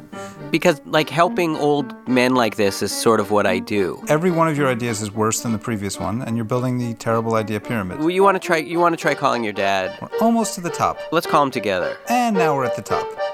because 0.52 0.80
like 0.86 1.10
helping 1.10 1.56
old 1.56 1.92
men 2.08 2.36
like 2.36 2.54
this 2.54 2.80
is 2.80 2.92
sort 2.92 3.18
of 3.18 3.32
what 3.32 3.44
I 3.44 3.58
do. 3.58 4.00
Every 4.06 4.30
one 4.30 4.46
of 4.46 4.56
your 4.56 4.68
ideas 4.68 5.02
is 5.02 5.10
worse 5.10 5.40
than 5.40 5.50
the 5.50 5.58
previous 5.58 5.98
one, 5.98 6.22
and 6.22 6.36
you're 6.36 6.44
building 6.44 6.78
the 6.78 6.94
terrible 6.94 7.34
idea 7.34 7.58
pyramid. 7.58 7.98
Well, 7.98 8.10
you 8.10 8.22
want 8.22 8.40
to 8.40 8.46
try? 8.46 8.58
You 8.58 8.78
want 8.78 8.92
to 8.92 8.96
try 8.96 9.16
calling 9.16 9.42
your 9.42 9.52
dad? 9.52 9.98
We're 10.00 10.16
almost 10.20 10.54
to 10.54 10.60
the 10.60 10.70
top. 10.70 11.00
Let's 11.10 11.26
call 11.26 11.42
him 11.42 11.50
together. 11.50 11.96
And 12.08 12.36
now 12.36 12.54
we're 12.54 12.66
at 12.66 12.76
the 12.76 12.82
top. 12.82 13.33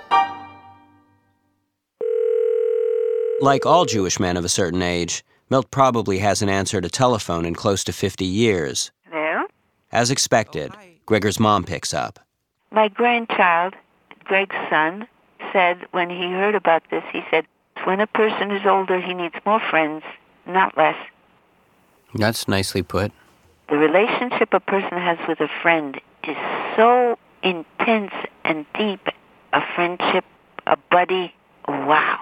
Like 3.42 3.64
all 3.64 3.86
Jewish 3.86 4.20
men 4.20 4.36
of 4.36 4.44
a 4.44 4.50
certain 4.50 4.82
age, 4.82 5.24
Milt 5.48 5.70
probably 5.70 6.18
hasn't 6.18 6.50
answered 6.50 6.84
a 6.84 6.90
telephone 6.90 7.46
in 7.46 7.54
close 7.54 7.82
to 7.84 7.92
50 7.92 8.26
years. 8.26 8.90
Hello? 9.10 9.46
As 9.92 10.10
expected, 10.10 10.72
Gregor's 11.06 11.40
mom 11.40 11.64
picks 11.64 11.94
up. 11.94 12.18
My 12.70 12.88
grandchild, 12.88 13.74
Greg's 14.24 14.54
son, 14.68 15.08
said 15.54 15.86
when 15.92 16.10
he 16.10 16.30
heard 16.30 16.54
about 16.54 16.82
this, 16.90 17.02
he 17.12 17.22
said, 17.30 17.46
when 17.84 18.00
a 18.00 18.06
person 18.06 18.50
is 18.50 18.66
older, 18.66 19.00
he 19.00 19.14
needs 19.14 19.34
more 19.46 19.60
friends, 19.70 20.04
not 20.46 20.76
less. 20.76 20.98
That's 22.14 22.46
nicely 22.46 22.82
put. 22.82 23.10
The 23.70 23.78
relationship 23.78 24.52
a 24.52 24.60
person 24.60 24.98
has 24.98 25.16
with 25.26 25.40
a 25.40 25.48
friend 25.62 25.98
is 26.24 26.36
so 26.76 27.18
intense 27.42 28.12
and 28.44 28.66
deep. 28.76 29.00
A 29.54 29.62
friendship, 29.74 30.26
a 30.66 30.76
buddy, 30.90 31.34
wow. 31.66 32.18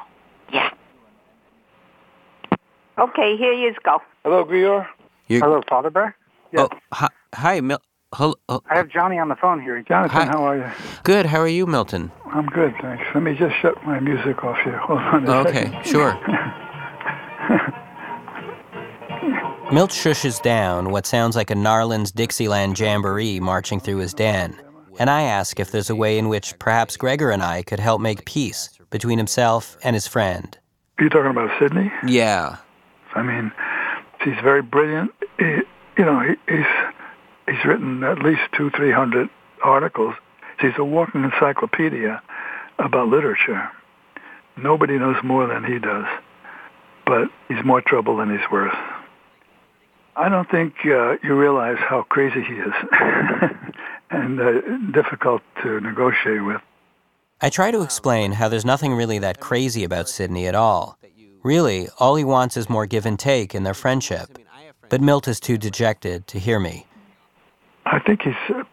Yeah. 2.98 3.04
Okay, 3.04 3.36
here 3.36 3.52
you 3.52 3.72
go. 3.84 4.00
Hello, 4.24 4.44
Grior. 4.44 4.86
You- 5.28 5.40
Hello, 5.40 5.62
Father 5.68 5.90
Bear. 5.90 6.16
Oh, 6.56 6.68
hi, 6.92 7.08
hi 7.34 7.60
Mil- 7.60 7.82
hello, 8.14 8.34
oh, 8.48 8.56
uh, 8.56 8.60
I 8.70 8.76
have 8.76 8.88
Johnny 8.88 9.18
on 9.18 9.28
the 9.28 9.36
phone 9.36 9.60
here. 9.60 9.82
Jonathan, 9.82 10.16
Hi. 10.16 10.24
how 10.26 10.42
are 10.44 10.56
you? 10.56 10.64
Good, 11.02 11.26
how 11.26 11.40
are 11.40 11.48
you, 11.48 11.66
Milton? 11.66 12.10
I'm 12.32 12.46
good, 12.46 12.74
thanks. 12.80 13.04
Let 13.14 13.22
me 13.22 13.34
just 13.34 13.54
shut 13.56 13.82
my 13.84 14.00
music 14.00 14.42
off 14.44 14.56
here. 14.64 14.78
Hold 14.78 14.98
on 15.00 15.26
a 15.26 15.30
Okay, 15.40 15.64
second. 15.66 15.86
sure. 15.86 16.12
Milt 19.70 19.90
shushes 19.90 20.40
down 20.40 20.90
what 20.90 21.04
sounds 21.06 21.36
like 21.36 21.50
a 21.50 21.54
New 21.54 21.68
Orleans 21.68 22.10
Dixieland 22.10 22.78
jamboree 22.80 23.38
marching 23.40 23.78
through 23.80 23.98
his 23.98 24.14
den, 24.14 24.58
and 24.98 25.10
I 25.10 25.22
ask 25.22 25.60
if 25.60 25.70
there's 25.70 25.90
a 25.90 25.94
way 25.96 26.16
in 26.18 26.30
which 26.30 26.58
perhaps 26.58 26.96
Gregor 26.96 27.30
and 27.30 27.42
I 27.42 27.62
could 27.62 27.78
help 27.78 28.00
make 28.00 28.24
peace 28.24 28.70
between 28.88 29.18
himself 29.18 29.76
and 29.84 29.92
his 29.94 30.06
friend. 30.08 30.56
Are 30.98 31.02
You're 31.02 31.10
talking 31.10 31.30
about 31.30 31.50
Sidney? 31.58 31.92
Yeah. 32.06 32.56
I 33.14 33.22
mean, 33.22 33.52
he's 34.22 34.40
very 34.42 34.62
brilliant. 34.62 35.12
He, 35.38 35.62
you 35.96 36.04
know, 36.04 36.20
he, 36.20 36.34
he's 36.52 36.66
he's 37.48 37.64
written 37.64 38.02
at 38.04 38.18
least 38.20 38.42
two, 38.56 38.70
three 38.70 38.92
hundred 38.92 39.28
articles. 39.62 40.14
He's 40.60 40.72
a 40.78 40.84
walking 40.84 41.24
encyclopedia 41.24 42.22
about 42.78 43.08
literature. 43.08 43.70
Nobody 44.56 44.98
knows 44.98 45.16
more 45.22 45.46
than 45.46 45.64
he 45.64 45.78
does, 45.78 46.06
but 47.06 47.28
he's 47.48 47.64
more 47.64 47.80
trouble 47.80 48.16
than 48.16 48.30
he's 48.30 48.50
worth. 48.50 48.74
I 50.16 50.28
don't 50.28 50.50
think 50.50 50.74
uh, 50.84 51.16
you 51.22 51.36
realize 51.36 51.78
how 51.78 52.02
crazy 52.02 52.42
he 52.42 52.54
is 52.54 52.72
and 54.10 54.40
uh, 54.40 54.60
difficult 54.90 55.42
to 55.62 55.80
negotiate 55.80 56.44
with. 56.44 56.60
I 57.40 57.50
try 57.50 57.70
to 57.70 57.82
explain 57.82 58.32
how 58.32 58.48
there's 58.48 58.64
nothing 58.64 58.94
really 58.94 59.20
that 59.20 59.38
crazy 59.38 59.84
about 59.84 60.08
Sidney 60.08 60.48
at 60.48 60.56
all. 60.56 60.98
Really, 61.42 61.88
all 61.98 62.16
he 62.16 62.24
wants 62.24 62.56
is 62.56 62.68
more 62.68 62.86
give 62.86 63.06
and 63.06 63.18
take 63.18 63.54
in 63.54 63.62
their 63.62 63.74
friendship. 63.74 64.38
But 64.88 65.00
Milt 65.00 65.28
is 65.28 65.38
too 65.40 65.58
dejected 65.58 66.26
to 66.28 66.38
hear 66.38 66.58
me. 66.58 66.86
I 67.86 67.98
think 68.00 68.22
he's 68.22 68.34
uh, 68.54 68.64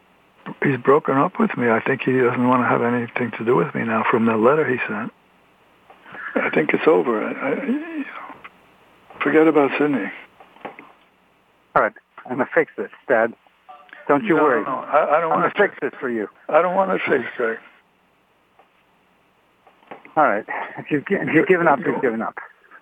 he's 0.64 0.78
broken 0.78 1.18
up 1.18 1.40
with 1.40 1.56
me. 1.58 1.70
I 1.70 1.80
think 1.82 2.02
he 2.02 2.14
doesn't 2.14 2.48
want 2.48 2.64
to 2.64 2.68
have 2.68 2.82
anything 2.82 3.32
to 3.38 3.46
do 3.46 3.56
with 3.56 3.74
me 3.76 3.84
now 3.84 4.04
from 4.10 4.26
the 4.26 4.36
letter 4.38 4.68
he 4.70 4.78
sent. 4.88 5.12
I 6.36 6.50
think 6.50 6.72
it's 6.74 6.88
over. 6.88 7.24
I, 7.24 7.32
I, 7.32 7.66
you 7.66 7.80
know, 7.80 8.06
forget 9.22 9.48
about 9.48 9.72
Sidney. 9.78 10.12
All 11.76 11.82
right, 11.82 11.94
I'm 12.26 12.38
gonna 12.38 12.50
fix 12.54 12.72
this, 12.78 12.92
Dad. 13.08 13.34
Don't 14.08 14.24
you 14.24 14.36
No, 14.36 14.44
worry. 14.44 14.64
no, 14.64 14.72
I, 14.72 15.18
I 15.18 15.20
don't 15.22 15.30
want 15.30 15.54
gonna 15.54 15.68
fix 15.68 15.80
this 15.82 15.94
for 16.00 16.10
you. 16.10 16.28
I 16.50 16.62
don't 16.62 16.76
want 16.76 16.92
to 16.92 17.10
fix 17.10 17.26
it. 17.40 17.60
All 20.16 20.24
right. 20.24 20.46
If 20.78 20.92
you've, 20.92 21.04
if 21.10 21.34
you've 21.34 21.48
given 21.48 21.68
up, 21.68 21.80
you've 21.86 22.02
given 22.02 22.22
up. 22.22 22.36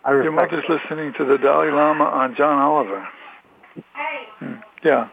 I 0.05 0.11
Your 0.11 0.31
respect. 0.31 0.51
mother's 0.51 0.65
listening 0.69 1.13
to 1.17 1.25
the 1.25 1.37
Dalai 1.37 1.71
Lama 1.71 2.03
on 2.05 2.35
John 2.35 2.59
Oliver. 2.59 3.07
Hmm. 4.39 4.53
Yeah. 4.83 5.09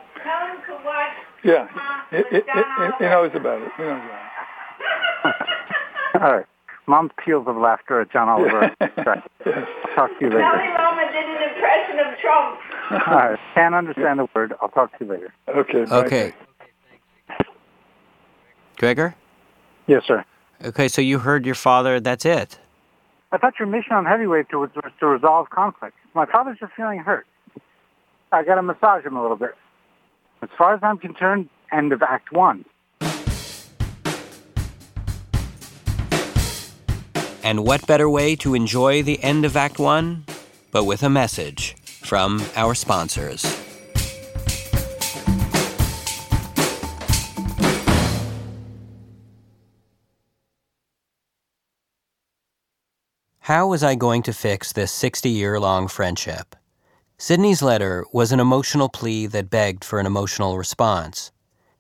Yeah. 1.45 1.69
He, 2.11 2.17
knows 2.19 3.31
about 3.35 3.63
it. 3.63 3.71
He 3.77 3.85
knows 3.85 4.01
about 4.05 5.35
All 6.23 6.33
right. 6.33 6.47
Mom's 6.87 7.13
peals 7.25 7.47
of 7.47 7.57
laughter 7.57 8.01
at 8.01 8.11
John 8.11 8.29
Oliver. 8.29 8.75
Right. 8.81 9.23
talk 9.95 10.11
to 10.11 10.17
you 10.21 10.29
later. 10.29 10.39
Dalai 10.39 10.75
Lama 10.77 11.13
did 11.13 11.25
an 11.25 11.43
impression 11.49 11.99
of 12.01 12.19
Trump. 12.19 12.61
All 13.09 13.15
right. 13.15 13.39
Can't 13.55 13.75
understand 13.75 14.21
a 14.21 14.29
word. 14.35 14.55
I'll 14.61 14.69
talk 14.69 14.99
to 14.99 15.05
you 15.05 15.11
later. 15.11 15.33
Okay. 15.49 15.85
bye. 15.85 16.05
Okay. 16.05 16.35
Gregor? 18.77 19.15
Yes, 19.87 20.05
sir. 20.07 20.25
Okay, 20.65 20.89
so 20.89 21.01
you 21.01 21.19
heard 21.19 21.47
your 21.47 21.55
father, 21.55 22.01
that's 22.01 22.25
it. 22.25 22.59
I 23.33 23.39
thought 23.39 23.55
your 23.61 23.69
mission 23.69 23.93
on 23.93 24.07
heavyweight 24.07 24.53
was, 24.53 24.71
was 24.75 24.93
to 24.99 25.07
resolve 25.07 25.51
conflict. 25.51 25.97
My 26.15 26.27
father's 26.27 26.59
just 26.59 26.73
feeling 26.73 26.99
hurt. 26.99 27.27
I 28.33 28.43
got 28.43 28.57
to 28.57 28.63
massage 28.63 29.05
him 29.05 29.17
a 29.17 29.23
little 29.23 29.37
bit. 29.37 29.55
As 30.43 30.49
far 30.59 30.75
as 30.75 30.81
I'm 30.83 30.99
concerned, 30.99 31.49
end 31.71 31.93
of 31.93 32.03
Act 32.03 32.33
One. 32.33 32.65
And 37.43 37.65
what 37.65 37.87
better 37.87 38.09
way 38.09 38.37
to 38.37 38.55
enjoy 38.55 39.03
the 39.03 39.23
end 39.23 39.45
of 39.45 39.57
Act 39.57 39.79
One 39.79 40.25
but 40.73 40.85
with 40.85 41.03
a 41.03 41.11
message 41.11 41.77
from 41.85 42.43
our 42.57 42.75
sponsors? 42.75 43.60
How 53.45 53.67
was 53.67 53.83
I 53.83 53.95
going 53.95 54.23
to 54.25 54.35
fix 54.35 54.71
this 54.71 54.93
60 54.93 55.31
year 55.31 55.59
long 55.59 55.89
friendship? 55.89 56.55
Sidney's 57.17 57.63
letter 57.63 58.05
was 58.13 58.33
an 58.33 58.39
emotional 58.39 58.91
plea 58.91 59.27
that 59.29 59.49
begged 59.49 59.83
for 59.83 59.99
an 59.99 60.05
emotional 60.05 60.59
response. 60.59 61.33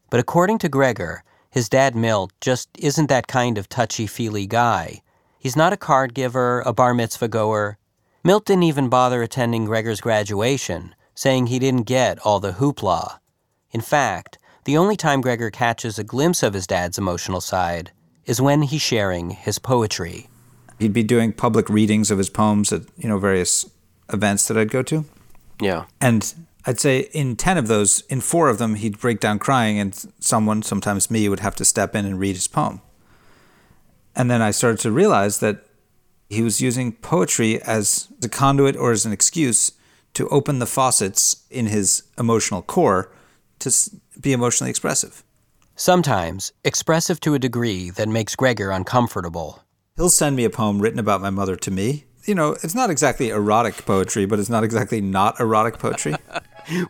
But 0.09 0.21
according 0.21 0.57
to 0.61 0.71
Gregor, 0.71 1.23
his 1.51 1.69
dad 1.69 1.95
Milt 1.95 2.33
just 2.41 2.71
isn't 2.79 3.11
that 3.11 3.27
kind 3.27 3.59
of 3.59 3.69
touchy 3.69 4.07
feely 4.07 4.47
guy. 4.47 5.03
He's 5.39 5.55
not 5.55 5.75
a 5.75 5.77
card 5.77 6.15
giver, 6.15 6.63
a 6.65 6.73
bar 6.73 6.95
mitzvah 6.95 7.29
goer. 7.29 7.77
Milt 8.25 8.47
didn't 8.47 8.63
even 8.63 8.89
bother 8.89 9.23
attending 9.23 9.67
Gregor's 9.67 10.01
graduation, 10.01 10.95
saying 11.15 11.49
he 11.49 11.59
didn't 11.59 11.83
get 11.83 12.19
all 12.21 12.41
the 12.41 12.53
hoopla. 12.53 13.19
In 13.71 13.83
fact, 13.83 14.39
the 14.65 14.79
only 14.79 14.97
time 14.97 15.21
Gregor 15.21 15.51
catches 15.51 15.99
a 15.99 16.05
glimpse 16.05 16.43
of 16.43 16.55
his 16.55 16.67
dad's 16.67 16.97
emotional 16.97 17.43
side 17.43 17.93
is 18.25 18.41
when 18.41 18.63
he's 18.63 18.81
sharing 18.81 19.29
his 19.29 19.59
poetry. 19.59 20.30
He'd 20.81 20.93
be 20.93 21.03
doing 21.03 21.33
public 21.33 21.69
readings 21.69 22.11
of 22.11 22.19
his 22.19 22.31
poems 22.31 22.73
at 22.73 22.83
you 22.97 23.09
know 23.09 23.19
various 23.19 23.71
events 24.13 24.49
that 24.49 24.57
I'd 24.57 24.71
go 24.71 24.83
to. 24.83 25.05
Yeah. 25.61 25.85
And 26.01 26.35
I'd 26.67 26.81
say 26.81 27.01
in 27.13 27.37
10 27.37 27.59
of 27.59 27.69
those, 27.69 28.01
in 28.09 28.21
four 28.21 28.49
of 28.49 28.59
them, 28.59 28.75
he'd 28.75 28.99
break 28.99 29.21
down 29.21 29.39
crying, 29.39 29.79
and 29.79 29.95
someone, 30.21 30.63
sometimes 30.63 31.11
me, 31.11 31.29
would 31.29 31.41
have 31.41 31.55
to 31.57 31.65
step 31.65 31.95
in 31.95 32.05
and 32.05 32.19
read 32.19 32.35
his 32.35 32.49
poem. 32.49 32.81
And 34.15 34.31
then 34.31 34.43
I 34.43 34.51
started 34.51 34.81
to 34.81 34.91
realize 34.91 35.41
that 35.41 35.65
he 36.29 36.43
was 36.43 36.61
using 36.61 36.93
poetry 36.93 37.61
as 37.63 38.09
a 38.23 38.29
conduit 38.29 38.77
or 38.77 38.93
as 38.93 39.07
an 39.07 39.13
excuse 39.13 39.73
to 40.15 40.29
open 40.29 40.59
the 40.59 40.67
faucets 40.67 41.47
in 41.51 41.67
his 41.67 42.03
emotional 42.19 42.63
core 42.63 43.11
to 43.61 43.73
be 44.21 44.33
emotionally 44.33 44.71
expressive. 44.71 45.23
Sometimes 45.77 46.53
expressive 46.65 47.21
to 47.21 47.35
a 47.35 47.39
degree 47.39 47.91
that 47.91 48.09
makes 48.09 48.37
Gregor 48.37 48.71
uncomfortable. 48.71 49.63
He'll 49.97 50.09
send 50.09 50.37
me 50.37 50.45
a 50.45 50.51
poem 50.51 50.81
written 50.81 50.99
about 50.99 51.21
my 51.21 51.31
mother 51.31 51.57
to 51.57 51.71
me. 51.71 52.07
You 52.25 52.35
know, 52.35 52.57
it's 52.63 52.75
not 52.75 52.91
exactly 52.91 53.31
erotic 53.31 53.85
poetry, 53.87 54.27
but 54.27 54.39
it's 54.39 54.51
not 54.51 54.65
exactly 54.65 55.01
not 55.01 55.41
erotic 55.41 55.79
poetry. 55.79 56.15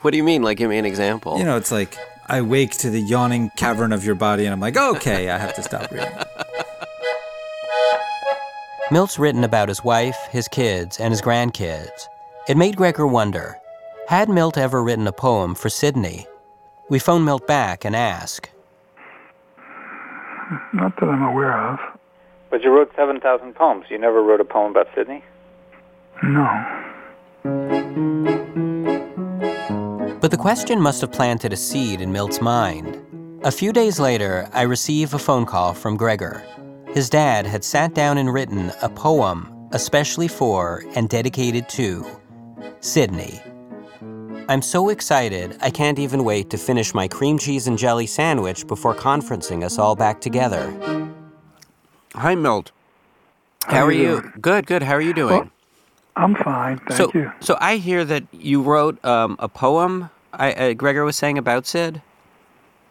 What 0.02 0.10
do 0.10 0.16
you 0.18 0.24
mean? 0.24 0.42
Like, 0.42 0.58
give 0.58 0.68
me 0.68 0.76
an 0.76 0.84
example. 0.84 1.38
You 1.38 1.44
know, 1.44 1.56
it's 1.56 1.72
like 1.72 1.96
I 2.26 2.42
wake 2.42 2.72
to 2.78 2.90
the 2.90 3.00
yawning 3.00 3.50
cavern 3.56 3.92
of 3.92 4.04
your 4.04 4.16
body, 4.16 4.44
and 4.44 4.52
I'm 4.52 4.60
like, 4.60 4.76
okay, 4.76 5.30
I 5.30 5.38
have 5.38 5.54
to 5.54 5.62
stop 5.62 5.90
reading. 5.90 6.12
Milt's 8.90 9.18
written 9.18 9.42
about 9.44 9.68
his 9.68 9.82
wife, 9.82 10.18
his 10.30 10.48
kids, 10.48 10.98
and 10.98 11.12
his 11.12 11.22
grandkids. 11.22 12.08
It 12.48 12.56
made 12.56 12.76
Gregor 12.76 13.06
wonder 13.06 13.56
had 14.08 14.28
Milt 14.28 14.58
ever 14.58 14.82
written 14.82 15.06
a 15.06 15.12
poem 15.12 15.54
for 15.54 15.70
Sidney? 15.70 16.26
We 16.90 16.98
phone 16.98 17.24
Milt 17.24 17.46
back 17.46 17.84
and 17.84 17.94
ask. 17.94 18.50
Not 20.74 20.96
that 20.98 21.08
I'm 21.08 21.22
aware 21.22 21.72
of. 21.72 21.78
But 22.50 22.62
you 22.62 22.70
wrote 22.70 22.90
7,000 22.96 23.54
poems. 23.54 23.86
You 23.88 23.98
never 23.98 24.22
wrote 24.22 24.40
a 24.40 24.44
poem 24.44 24.72
about 24.72 24.88
Sidney? 24.94 25.24
No. 26.22 26.46
But 30.20 30.30
the 30.30 30.36
question 30.36 30.80
must 30.80 31.00
have 31.00 31.12
planted 31.12 31.52
a 31.52 31.56
seed 31.56 32.00
in 32.00 32.12
Milt's 32.12 32.40
mind. 32.40 32.98
A 33.44 33.50
few 33.50 33.72
days 33.72 33.98
later, 33.98 34.48
I 34.52 34.62
receive 34.62 35.14
a 35.14 35.18
phone 35.18 35.46
call 35.46 35.72
from 35.72 35.96
Gregor. 35.96 36.44
His 36.88 37.08
dad 37.08 37.46
had 37.46 37.64
sat 37.64 37.94
down 37.94 38.18
and 38.18 38.32
written 38.32 38.72
a 38.82 38.88
poem 38.88 39.56
especially 39.72 40.28
for 40.28 40.84
and 40.94 41.08
dedicated 41.08 41.68
to 41.70 42.04
Sidney. 42.80 43.40
I'm 44.48 44.62
so 44.62 44.88
excited, 44.88 45.56
I 45.60 45.70
can't 45.70 45.98
even 45.98 46.24
wait 46.24 46.50
to 46.50 46.58
finish 46.58 46.92
my 46.92 47.06
cream 47.06 47.38
cheese 47.38 47.68
and 47.68 47.78
jelly 47.78 48.06
sandwich 48.06 48.66
before 48.66 48.94
conferencing 48.94 49.62
us 49.62 49.78
all 49.78 49.94
back 49.94 50.20
together. 50.20 50.74
Hi, 52.14 52.34
Milt. 52.34 52.72
How, 53.64 53.78
How 53.78 53.86
are 53.86 53.92
you 53.92 54.02
you? 54.02 54.32
Good, 54.40 54.66
good. 54.66 54.82
How 54.82 54.94
are 54.94 55.00
you 55.00 55.14
doing? 55.14 55.34
Well, 55.34 55.50
I'm 56.16 56.34
fine, 56.34 56.78
thank 56.78 56.92
so, 56.94 57.10
you. 57.14 57.32
So 57.40 57.56
I 57.60 57.76
hear 57.76 58.04
that 58.04 58.24
you 58.32 58.62
wrote 58.62 59.02
um, 59.04 59.36
a 59.38 59.48
poem. 59.48 60.10
I, 60.32 60.52
uh, 60.52 60.72
Gregor 60.74 61.04
was 61.04 61.16
saying 61.16 61.38
about 61.38 61.66
Sid. 61.66 62.02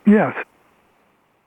Yes. 0.06 0.36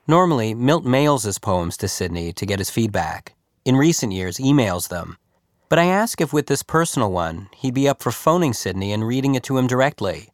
Normally, 0.06 0.54
Milt 0.54 0.84
mails 0.84 1.24
his 1.24 1.38
poems 1.38 1.76
to 1.78 1.88
Sidney 1.88 2.32
to 2.34 2.46
get 2.46 2.58
his 2.58 2.70
feedback. 2.70 3.34
In 3.64 3.76
recent 3.76 4.12
years, 4.12 4.38
emails 4.38 4.88
them. 4.88 5.16
But 5.68 5.78
I 5.78 5.86
ask 5.86 6.20
if 6.20 6.32
with 6.32 6.48
this 6.48 6.62
personal 6.62 7.10
one, 7.10 7.48
he'd 7.56 7.74
be 7.74 7.88
up 7.88 8.02
for 8.02 8.12
phoning 8.12 8.52
Sidney 8.52 8.92
and 8.92 9.06
reading 9.06 9.34
it 9.34 9.42
to 9.44 9.56
him 9.56 9.66
directly. 9.66 10.28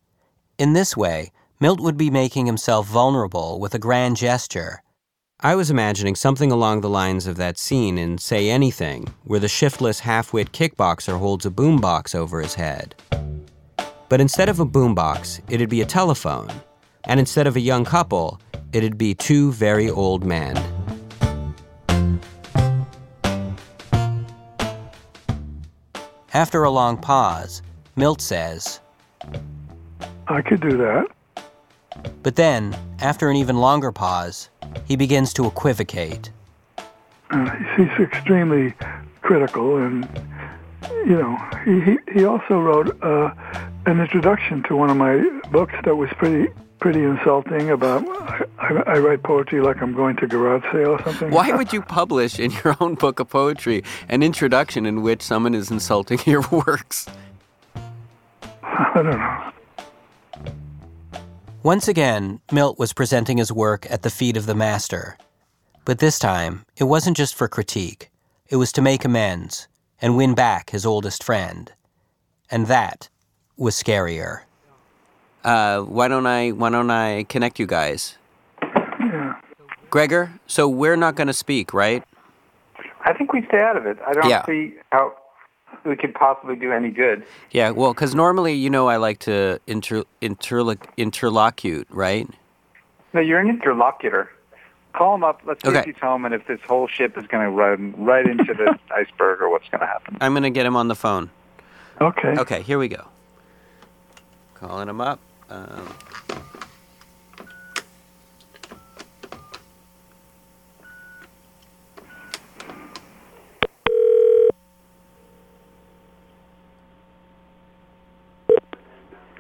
In 0.59 0.73
this 0.73 0.97
way, 0.97 1.31
Milt 1.61 1.81
would 1.81 1.97
be 1.97 2.11
making 2.11 2.47
himself 2.47 2.87
vulnerable 2.87 3.61
with 3.61 3.75
a 3.75 3.79
grand 3.79 4.17
gesture. 4.17 4.83
I 5.41 5.55
was 5.55 5.71
imagining 5.71 6.17
something 6.17 6.51
along 6.51 6.81
the 6.81 6.89
lines 6.89 7.29
of 7.29 7.37
that 7.37 7.59
scene 7.59 7.97
in 7.97 8.19
Say 8.19 8.51
Anything, 8.51 9.07
where 9.23 9.39
the 9.39 9.47
shiftless 9.47 10.01
half 10.01 10.33
wit 10.33 10.51
kickboxer 10.51 11.17
holds 11.17 11.47
a 11.47 11.51
boombox 11.51 12.13
over 12.13 12.41
his 12.41 12.55
head. 12.55 12.97
But 14.09 14.21
instead 14.21 14.49
of 14.49 14.59
a 14.59 14.67
boombox, 14.67 15.41
it'd 15.49 15.69
be 15.69 15.81
a 15.81 15.87
telephone. 15.87 16.49
And 17.05 17.21
instead 17.21 17.47
of 17.47 17.55
a 17.55 17.61
young 17.61 17.85
couple, 17.85 18.41
it'd 18.73 18.99
be 18.99 19.15
two 19.15 19.53
very 19.53 19.89
old 19.89 20.25
men. 20.25 20.57
After 26.35 26.65
a 26.65 26.71
long 26.71 26.97
pause, 26.97 27.63
Milt 27.95 28.21
says, 28.21 28.81
I 30.27 30.43
could 30.43 30.61
do 30.61 30.77
that. 30.79 31.07
But 32.23 32.37
then, 32.37 32.77
after 33.01 33.31
an 33.31 33.37
even 33.37 33.59
longer 33.59 33.93
pause, 33.93 34.51
he 34.85 34.97
begins 34.97 35.33
to 35.35 35.47
equivocate. 35.47 36.31
Uh, 37.31 37.51
he's 37.77 37.91
extremely 38.01 38.75
critical, 39.23 39.77
and 39.77 40.09
you 41.07 41.17
know, 41.17 41.37
he 41.65 41.81
he, 41.81 41.99
he 42.13 42.25
also 42.25 42.61
wrote 42.61 43.03
uh, 43.03 43.35
an 43.87 44.01
introduction 44.01 44.63
to 44.65 44.77
one 44.77 44.91
of 44.91 44.97
my 44.97 45.19
books 45.51 45.75
that 45.85 45.97
was 45.97 46.11
pretty 46.17 46.53
pretty 46.79 47.03
insulting. 47.03 47.71
About 47.71 48.05
I, 48.59 48.83
I 48.87 48.99
write 48.99 49.23
poetry 49.23 49.61
like 49.61 49.83
I'm 49.83 49.95
going 49.95 50.17
to 50.17 50.27
garage 50.27 50.65
sale 50.73 50.93
or 50.93 51.03
something. 51.05 51.31
Why 51.31 51.53
would 51.53 51.73
you 51.73 51.83
publish 51.83 52.39
in 52.39 52.51
your 52.65 52.77
own 52.81 52.95
book 52.95 53.21
of 53.21 53.29
poetry 53.29 53.85
an 54.09 54.23
introduction 54.23 54.87
in 54.87 55.03
which 55.03 55.23
someone 55.23 55.55
is 55.55 55.71
insulting 55.71 56.19
your 56.27 56.43
works? 56.51 57.07
I 58.63 59.03
don't 59.03 59.07
know. 59.11 59.53
Once 61.63 61.89
again, 61.89 62.41
Milt 62.53 62.79
was 62.79 62.93
presenting 62.93 63.39
his 63.39 63.53
work 63.53 63.87
at 63.91 64.03
the 64.03 64.11
feet 64.11 64.37
of 64.37 64.47
the 64.47 64.55
master. 64.55 65.17
But 65.85 65.99
this 65.99 66.19
time, 66.19 66.65
it 66.77 66.85
wasn't 66.85 67.17
just 67.17 67.35
for 67.35 67.49
critique, 67.49 68.11
it 68.49 68.57
was 68.57 68.73
to 68.73 68.83
make 68.83 69.05
amends 69.05 69.69
and 70.01 70.17
win 70.17 70.35
back 70.35 70.71
his 70.71 70.87
oldest 70.87 71.23
friend. 71.25 71.73
And 72.51 72.67
that 72.69 73.09
was 73.57 73.75
scarier. 73.75 74.43
Uh, 75.45 75.81
why 75.83 76.09
don't 76.09 76.27
I 76.27 76.51
why 76.51 76.71
don't 76.71 76.91
I 76.91 77.25
connect 77.25 77.59
you 77.59 77.67
guys? 77.67 78.17
Yeah. 78.63 79.35
Gregor, 79.91 80.33
so 80.47 80.69
we're 80.69 80.97
not 80.97 81.15
going 81.15 81.27
to 81.29 81.33
speak, 81.33 81.73
right? 81.73 82.03
I 83.05 83.13
think 83.15 83.33
we 83.33 83.45
stay 83.49 83.61
out 83.61 83.77
of 83.77 83.87
it. 83.87 83.99
I 84.07 84.13
don't 84.13 84.29
Yeah. 84.29 84.45
see 84.47 84.75
how 84.93 85.13
we 85.85 85.97
could 85.97 86.15
possibly 86.15 86.57
do 86.57 86.73
any 86.73 86.91
good. 86.91 87.25
Yeah, 87.51 87.71
well, 87.71 87.95
because 87.95 88.15
normally, 88.15 88.55
you 88.55 88.71
know, 88.71 88.89
I 88.89 88.97
like 88.97 89.19
to 89.21 89.61
inter, 89.67 90.05
interloc, 90.21 90.79
interlocute, 90.97 91.87
right? 91.91 92.29
No, 93.13 93.21
you're 93.21 93.41
an 93.41 93.49
interlocutor. 93.49 94.31
Call 94.95 95.15
him 95.15 95.25
up. 95.25 95.41
Let's 95.45 95.63
see 95.63 95.69
Okay. 95.71 95.81
if 95.81 95.85
he's 95.85 95.99
home 95.99 96.25
and 96.25 96.35
if 96.35 96.47
this 96.47 96.61
whole 96.67 96.89
ship 96.89 97.17
is 97.17 97.27
going 97.27 97.45
to 97.45 97.51
run 97.51 97.95
right 97.97 98.27
into 98.27 98.53
the 98.55 98.79
iceberg 98.95 99.41
or 99.41 99.49
what's 99.51 99.69
going 99.69 99.81
to 99.81 99.87
happen. 99.87 100.17
I'm 100.21 100.33
going 100.33 100.43
to 100.43 100.51
get 100.51 100.67
him 100.67 100.77
on 100.77 100.89
the 100.89 100.95
phone. 100.95 101.31
Okay. 102.01 102.35
Okay, 102.39 102.63
here 102.63 102.79
we 102.79 102.89
go. 102.89 103.05
Calling 104.55 104.89
him 104.89 105.01
up. 105.01 105.21
Um, 105.51 105.89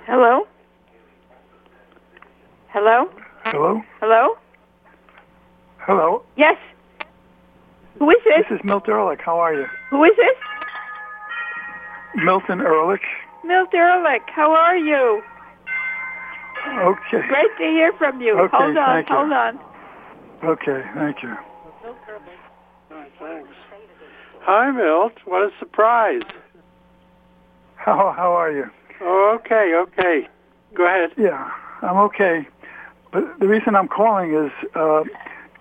Hello? 0.08 0.46
Hello? 2.68 3.10
Hello. 3.44 3.82
Hello? 4.00 4.38
Hello. 5.80 6.22
Yes. 6.34 6.56
Who 7.98 8.08
is 8.08 8.16
this? 8.24 8.46
This 8.48 8.58
is 8.58 8.64
Milt 8.64 8.88
Ehrlich. 8.88 9.20
How 9.22 9.38
are 9.38 9.52
you? 9.52 9.66
Who 9.90 10.02
is 10.04 10.12
this? 10.16 10.36
Milton 12.24 12.62
Ehrlich. 12.62 13.02
Milt 13.44 13.74
Ehrlich. 13.74 14.22
How 14.34 14.50
are 14.50 14.78
you? 14.78 15.22
Okay. 16.78 17.28
Great 17.28 17.54
to 17.58 17.64
hear 17.64 17.92
from 17.98 18.22
you. 18.22 18.32
Okay, 18.38 18.56
hold 18.56 18.78
on, 18.78 19.04
thank 19.04 19.10
you. 19.10 19.14
hold 19.14 19.32
on. 19.32 19.58
Okay. 20.42 20.84
Thank 20.94 21.22
you. 21.22 21.36
Thanks. 23.18 23.48
Hi, 24.40 24.70
Milt. 24.70 25.12
What 25.26 25.42
a 25.42 25.50
surprise. 25.58 26.22
How 27.76 28.14
how 28.16 28.32
are 28.32 28.50
you? 28.50 28.70
Oh, 29.00 29.38
okay, 29.40 29.74
okay. 29.74 30.28
Go 30.74 30.86
ahead. 30.86 31.10
Yeah, 31.16 31.50
I'm 31.82 31.96
okay. 31.96 32.46
But 33.12 33.38
the 33.38 33.46
reason 33.46 33.74
I'm 33.74 33.88
calling 33.88 34.34
is 34.34 34.50
uh, 34.74 35.04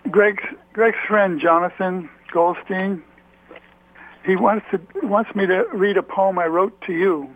Greg's 0.09 0.43
Greg's 0.73 0.97
friend 1.07 1.39
Jonathan 1.39 2.09
Goldstein. 2.31 3.03
He 4.25 4.35
wants 4.35 4.65
to 4.71 4.79
wants 5.03 5.33
me 5.35 5.45
to 5.45 5.65
read 5.73 5.97
a 5.97 6.03
poem 6.03 6.37
I 6.39 6.47
wrote 6.47 6.79
to 6.81 6.93
you. 6.93 7.29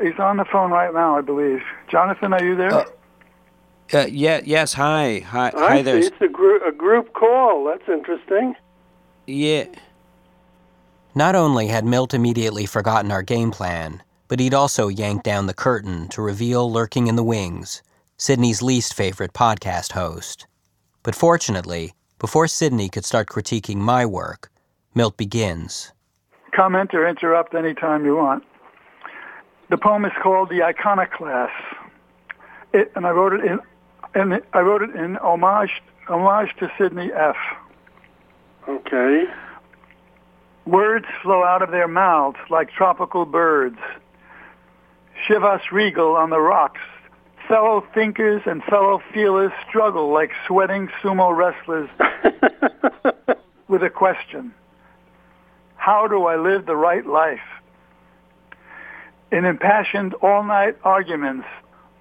He's 0.00 0.18
on 0.18 0.36
the 0.36 0.44
phone 0.44 0.70
right 0.70 0.92
now, 0.94 1.18
I 1.18 1.20
believe. 1.20 1.60
Jonathan, 1.88 2.32
are 2.32 2.42
you 2.42 2.56
there? 2.56 2.86
uh, 3.92 4.06
yeah, 4.08 4.40
yes, 4.44 4.72
hi. 4.72 5.18
Hi, 5.26 5.48
I 5.48 5.58
hi 5.58 5.76
see. 5.78 5.82
there. 5.82 5.98
It's 5.98 6.20
a, 6.20 6.28
group 6.28 6.62
a 6.66 6.72
group 6.72 7.12
call. 7.12 7.64
That's 7.64 7.88
interesting. 7.88 8.54
Yeah. 9.26 9.66
Not 11.14 11.34
only 11.34 11.66
had 11.66 11.84
Milt 11.84 12.14
immediately 12.14 12.66
forgotten 12.66 13.10
our 13.10 13.22
game 13.22 13.50
plan, 13.50 14.02
but 14.30 14.38
he'd 14.38 14.54
also 14.54 14.86
yanked 14.86 15.24
down 15.24 15.46
the 15.46 15.52
curtain 15.52 16.06
to 16.06 16.22
reveal 16.22 16.70
Lurking 16.70 17.08
in 17.08 17.16
the 17.16 17.24
Wings, 17.24 17.82
Sidney's 18.16 18.62
least 18.62 18.94
favorite 18.94 19.32
podcast 19.32 19.90
host. 19.90 20.46
But 21.02 21.16
fortunately, 21.16 21.94
before 22.20 22.46
Sidney 22.46 22.88
could 22.88 23.04
start 23.04 23.26
critiquing 23.26 23.78
my 23.78 24.06
work, 24.06 24.48
Milt 24.94 25.16
begins. 25.16 25.92
Comment 26.54 26.94
or 26.94 27.08
interrupt 27.08 27.56
anytime 27.56 28.04
you 28.04 28.14
want. 28.14 28.44
The 29.68 29.76
poem 29.76 30.04
is 30.04 30.12
called 30.22 30.48
"The 30.48 30.62
Iconoclast," 30.62 31.52
it, 32.72 32.92
and 32.94 33.08
I 33.08 33.10
wrote 33.10 33.32
it 33.32 33.44
in, 33.44 33.58
and 34.14 34.40
I 34.52 34.60
wrote 34.60 34.82
it 34.82 34.94
in 34.94 35.16
homage 35.16 35.82
homage 36.06 36.54
to 36.60 36.70
Sidney 36.78 37.10
F. 37.12 37.36
Okay. 38.68 39.24
Words 40.66 41.06
flow 41.20 41.42
out 41.42 41.62
of 41.62 41.72
their 41.72 41.88
mouths 41.88 42.38
like 42.48 42.70
tropical 42.70 43.24
birds. 43.26 43.78
Chivas 45.26 45.70
regal 45.70 46.16
on 46.16 46.30
the 46.30 46.40
rocks. 46.40 46.80
Fellow 47.48 47.84
thinkers 47.94 48.42
and 48.46 48.62
fellow 48.64 49.02
feelers 49.12 49.52
struggle 49.68 50.12
like 50.12 50.30
sweating 50.46 50.88
sumo 51.02 51.36
wrestlers 51.36 51.88
with 53.68 53.82
a 53.82 53.90
question. 53.90 54.54
How 55.76 56.06
do 56.06 56.26
I 56.26 56.36
live 56.36 56.66
the 56.66 56.76
right 56.76 57.06
life? 57.06 57.40
In 59.32 59.44
impassioned 59.44 60.14
all-night 60.14 60.76
arguments, 60.84 61.46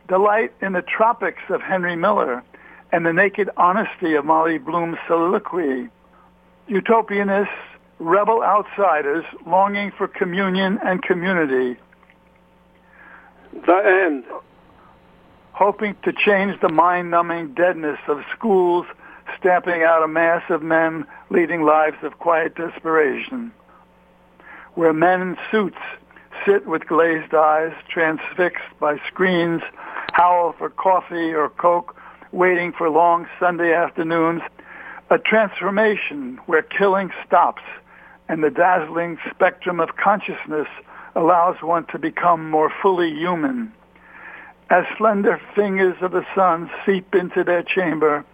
delight 0.07 0.53
in 0.61 0.73
the 0.73 0.81
tropics 0.81 1.41
of 1.49 1.61
Henry 1.61 1.95
Miller 1.95 2.43
and 2.91 3.05
the 3.05 3.13
naked 3.13 3.49
honesty 3.57 4.15
of 4.15 4.25
Molly 4.25 4.57
Bloom's 4.57 4.97
soliloquy. 5.07 5.89
Utopianists, 6.69 7.47
rebel 7.99 8.43
outsiders 8.43 9.25
longing 9.45 9.91
for 9.97 10.07
communion 10.07 10.79
and 10.83 11.01
community, 11.01 11.79
The 13.65 14.05
end. 14.05 14.23
hoping 15.51 15.95
to 16.03 16.13
change 16.13 16.59
the 16.61 16.69
mind-numbing 16.69 17.53
deadness 17.53 17.99
of 18.07 18.23
schools 18.35 18.85
stamping 19.37 19.83
out 19.83 20.03
a 20.03 20.07
mass 20.07 20.43
of 20.49 20.61
men 20.61 21.05
leading 21.29 21.63
lives 21.63 21.97
of 22.01 22.17
quiet 22.19 22.55
desperation, 22.55 23.51
where 24.75 24.93
men 24.93 25.21
in 25.21 25.37
suits 25.51 25.77
sit 26.45 26.65
with 26.65 26.87
glazed 26.87 27.33
eyes, 27.33 27.73
transfixed 27.89 28.79
by 28.79 28.97
screens, 29.07 29.61
howl 30.13 30.55
for 30.57 30.69
coffee 30.69 31.33
or 31.33 31.49
coke, 31.49 31.95
waiting 32.31 32.71
for 32.71 32.89
long 32.89 33.27
Sunday 33.39 33.73
afternoons, 33.73 34.41
a 35.09 35.17
transformation 35.17 36.39
where 36.45 36.61
killing 36.61 37.11
stops 37.25 37.63
and 38.27 38.43
the 38.43 38.49
dazzling 38.49 39.17
spectrum 39.29 39.79
of 39.79 39.95
consciousness 39.97 40.67
allows 41.19 41.57
one 41.61 41.85
to 41.87 41.99
become 41.99 42.49
more 42.49 42.71
fully 42.81 43.13
human. 43.13 43.71
As 44.69 44.85
slender 44.97 45.41
fingers 45.55 45.95
of 46.01 46.11
the 46.11 46.25
sun 46.35 46.69
seep 46.85 47.13
into 47.13 47.43
their 47.43 47.63
chamber, 47.63 48.25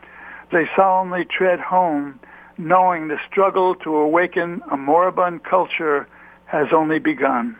they 0.52 0.70
solemnly 0.76 1.26
tread 1.26 1.60
home, 1.60 2.20
knowing 2.58 3.08
the 3.08 3.18
struggle 3.30 3.76
to 3.76 3.96
awaken 3.96 4.62
a 4.72 4.78
moribund 4.78 5.44
culture 5.44 6.08
has 6.46 6.68
only 6.72 7.00
begun. 7.00 7.56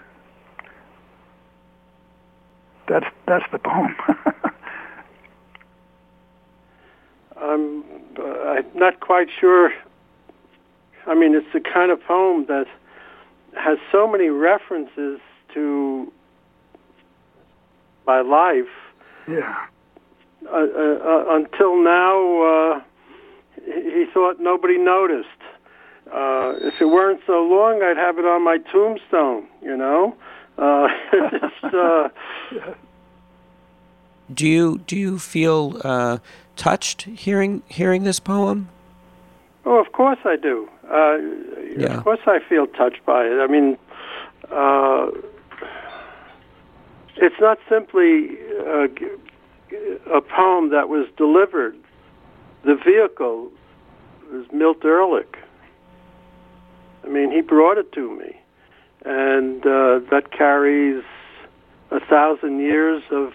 that's 2.88 3.06
that's 3.28 3.46
the 3.52 3.60
poem. 3.60 3.96
I'm 7.38 7.84
uh, 8.18 8.24
I'm 8.24 8.66
not 8.76 9.00
quite 9.00 9.28
sure. 9.40 9.72
I 11.08 11.14
mean, 11.16 11.36
it's 11.36 11.52
the 11.54 11.60
kind 11.60 11.92
of 11.92 12.02
poem 12.04 12.46
that 12.48 12.66
has 13.58 13.78
so 13.92 14.08
many 14.08 14.30
references 14.30 15.20
to 15.54 16.12
my 18.06 18.22
life. 18.22 18.72
yeah. 19.28 19.66
Uh, 20.48 20.58
uh, 20.58 20.60
uh, 20.60 21.36
until 21.36 21.82
now, 21.84 22.42
uh, 22.44 22.82
he 23.66 23.72
he 23.72 24.06
thought 24.14 24.40
nobody 24.40 24.78
noticed. 24.78 25.28
Uh, 26.06 26.54
if 26.62 26.76
it 26.80 26.86
weren't 26.86 27.20
so 27.26 27.42
long, 27.42 27.82
I'd 27.82 27.98
have 27.98 28.20
it 28.20 28.26
on 28.26 28.44
my 28.44 28.60
tombstone. 28.72 29.48
You 29.64 29.76
know, 29.76 30.16
uh, 30.60 30.88
it's, 31.14 31.64
uh, 31.74 32.10
Do 34.32 34.48
you 34.48 34.80
do 34.86 34.96
you 34.96 35.18
feel 35.18 35.82
uh, 35.84 36.20
touched 36.56 37.04
hearing 37.04 37.64
hearing 37.68 38.04
this 38.04 38.20
poem? 38.20 38.70
oh, 39.66 39.80
of 39.84 39.92
course 39.94 40.20
I 40.26 40.36
do. 40.36 40.70
Uh, 40.90 41.18
Yeah. 41.78 41.98
Of 41.98 42.04
course 42.04 42.20
I 42.26 42.40
feel 42.48 42.68
touched 42.68 43.06
by 43.06 43.26
it. 43.26 43.40
I 43.42 43.48
mean, 43.48 43.78
uh, 44.52 45.08
it's 47.18 47.40
not 47.40 47.58
simply 47.70 48.38
uh, 48.66 48.88
g- 48.88 49.10
a 50.14 50.22
poem 50.22 50.70
that 50.70 50.88
was 50.90 51.08
delivered. 51.18 51.76
The 52.64 52.76
vehicle 52.76 53.52
was 54.32 54.46
Milt 54.54 54.84
Ehrlich. 54.86 55.38
I 57.04 57.08
mean, 57.10 57.32
he 57.32 57.42
brought 57.42 57.78
it 57.78 57.92
to 57.94 58.10
me, 58.18 58.40
and 59.06 59.66
uh, 59.66 60.00
that 60.12 60.32
carries 60.32 61.04
a 61.92 62.00
thousand 62.00 62.60
years 62.60 63.04
of 63.12 63.34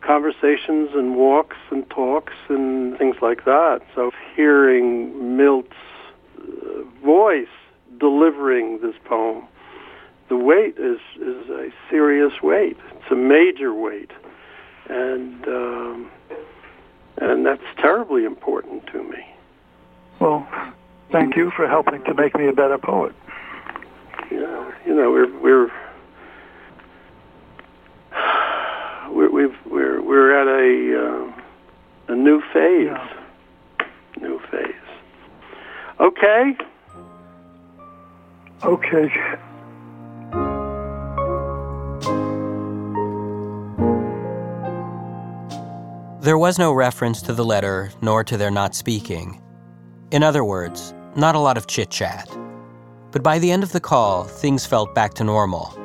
conversations 0.00 0.90
and 0.94 1.16
walks 1.16 1.56
and 1.70 1.88
talks 1.90 2.34
and 2.48 2.96
things 2.98 3.16
like 3.20 3.44
that. 3.44 3.80
So 3.94 4.10
hearing 4.36 5.36
Milt's 5.36 5.72
uh, 5.72 5.93
voice 7.04 7.46
delivering 7.98 8.80
this 8.80 8.94
poem, 9.04 9.46
the 10.28 10.36
weight 10.36 10.76
is 10.78 10.98
is 11.16 11.48
a 11.50 11.68
serious 11.90 12.32
weight. 12.42 12.76
It's 12.92 13.10
a 13.10 13.16
major 13.16 13.74
weight, 13.74 14.10
and 14.88 15.46
um, 15.46 16.10
and 17.18 17.46
that's 17.46 17.62
terribly 17.80 18.24
important 18.24 18.86
to 18.88 19.02
me. 19.02 19.24
Well, 20.20 20.46
thank 21.12 21.36
you 21.36 21.52
for 21.54 21.68
helping 21.68 22.02
to 22.04 22.14
make 22.14 22.34
me 22.34 22.48
a 22.48 22.52
better 22.52 22.78
poet. 22.78 23.14
Yeah, 24.30 24.72
you 24.86 24.94
know, 24.94 25.10
we're 25.10 25.40
we're 25.40 25.70
we're 29.10 29.30
we've, 29.30 29.56
we're 29.70 30.00
we're 30.02 30.40
at 30.40 30.48
a 30.48 31.32
uh, 32.08 32.12
a 32.14 32.16
new 32.16 32.40
phase. 32.52 32.96
New 34.20 34.40
phase. 34.50 34.70
Okay. 36.00 36.56
Okay. 38.62 39.10
There 46.20 46.38
was 46.38 46.58
no 46.58 46.72
reference 46.72 47.20
to 47.22 47.34
the 47.34 47.44
letter 47.44 47.90
nor 48.00 48.24
to 48.24 48.38
their 48.38 48.50
not 48.50 48.74
speaking. 48.74 49.42
In 50.10 50.22
other 50.22 50.42
words, 50.42 50.94
not 51.14 51.34
a 51.34 51.38
lot 51.38 51.58
of 51.58 51.66
chit 51.66 51.90
chat. 51.90 52.26
But 53.12 53.22
by 53.22 53.38
the 53.38 53.50
end 53.50 53.62
of 53.62 53.72
the 53.72 53.80
call, 53.80 54.24
things 54.24 54.64
felt 54.64 54.94
back 54.94 55.12
to 55.14 55.24
normal. 55.24 55.78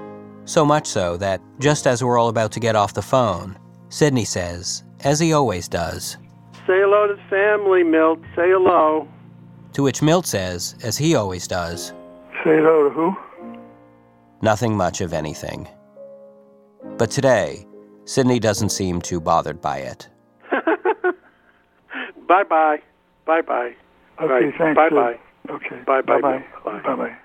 So 0.46 0.64
much 0.66 0.88
so 0.88 1.18
that, 1.18 1.42
just 1.60 1.86
as 1.86 2.02
we're 2.04 2.18
all 2.18 2.30
about 2.30 2.54
to 2.54 2.60
get 2.62 2.76
off 2.78 2.94
the 2.94 3.02
phone, 3.02 3.58
Sidney 3.90 4.24
says, 4.24 4.86
as 5.02 5.20
he 5.20 5.34
always 5.34 5.68
does, 5.68 6.18
Say 6.66 6.80
hello 6.80 7.08
to 7.08 7.16
the 7.16 7.30
family, 7.30 7.84
Milt. 7.84 8.20
Say 8.36 8.50
hello. 8.50 9.08
to 9.74 9.84
which 9.84 10.02
Milt 10.02 10.26
says, 10.26 10.76
as 10.84 10.98
he 10.98 11.16
always 11.16 11.48
does, 11.48 11.94
Say 12.44 12.56
hello 12.56 12.88
to 12.88 12.96
who? 12.96 13.16
nothing 14.42 14.76
much 14.78 15.02
of 15.02 15.12
anything. 15.14 15.68
But 16.98 17.12
today, 17.12 17.66
Sidney 18.06 18.40
doesn't 18.40 18.70
seem 18.70 19.02
too 19.02 19.20
bothered 19.20 19.60
by 19.62 19.80
it. 19.80 20.08
Bye 22.28 22.44
bye. 22.44 22.82
Bye 23.26 23.42
bye. 23.42 23.76
Okay, 24.22 24.46
right. 24.46 24.54
thanks. 24.58 24.78
Bye 24.78 24.90
bye. 24.90 25.20
Okay. 25.50 25.82
Bye 25.86 26.02
bye. 26.02 26.22
Bye 26.22 26.42
Bye. 26.64 26.80
bye. 26.82 26.96
Bye 26.96 26.96
bye. 26.96 27.16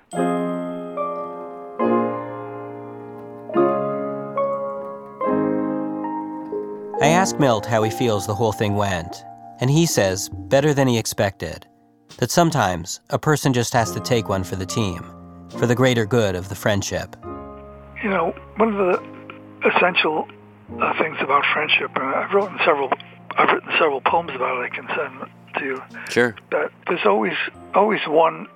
I 7.01 7.09
ask 7.09 7.39
Milt 7.39 7.67
how 7.67 7.83
he 7.83 7.91
feels 7.91 8.27
the 8.27 8.35
whole 8.35 8.53
thing 8.53 8.75
went, 8.77 9.25
and 9.61 9.71
he 9.71 9.85
says 9.87 10.29
better 10.29 10.73
than 10.73 10.89
he 10.89 10.99
expected. 10.99 11.67
That 12.19 12.31
sometimes 12.31 13.01
a 13.11 13.19
person 13.19 13.53
just 13.53 13.73
has 13.73 13.91
to 13.93 14.01
take 14.01 14.29
one 14.29 14.45
for 14.45 14.57
the 14.57 14.67
team, 14.67 15.05
for 15.59 15.67
the 15.67 15.75
greater 15.75 16.07
good 16.07 16.35
of 16.35 16.49
the 16.49 16.55
friendship. 16.55 17.17
You 18.03 18.11
know, 18.11 18.35
one 18.57 18.75
of 18.75 18.77
the 18.77 19.69
essential 19.69 20.29
uh, 20.81 20.99
things 20.99 21.17
about 21.21 21.45
friendship, 21.53 21.91
and 21.97 22.05
I've 22.05 22.33
written 22.33 22.59
several, 22.65 22.91
I've 23.37 23.53
written 23.53 23.71
several 23.79 24.01
poems 24.01 24.31
about 24.35 24.63
it. 24.63 24.73
I 24.73 24.75
can 24.75 24.89
send 24.95 25.31
to 25.59 25.65
you. 25.65 25.83
Sure. 26.09 26.37
That 26.51 26.73
there's 26.89 27.07
always 27.07 27.37
always 27.75 28.01
one 28.07 28.49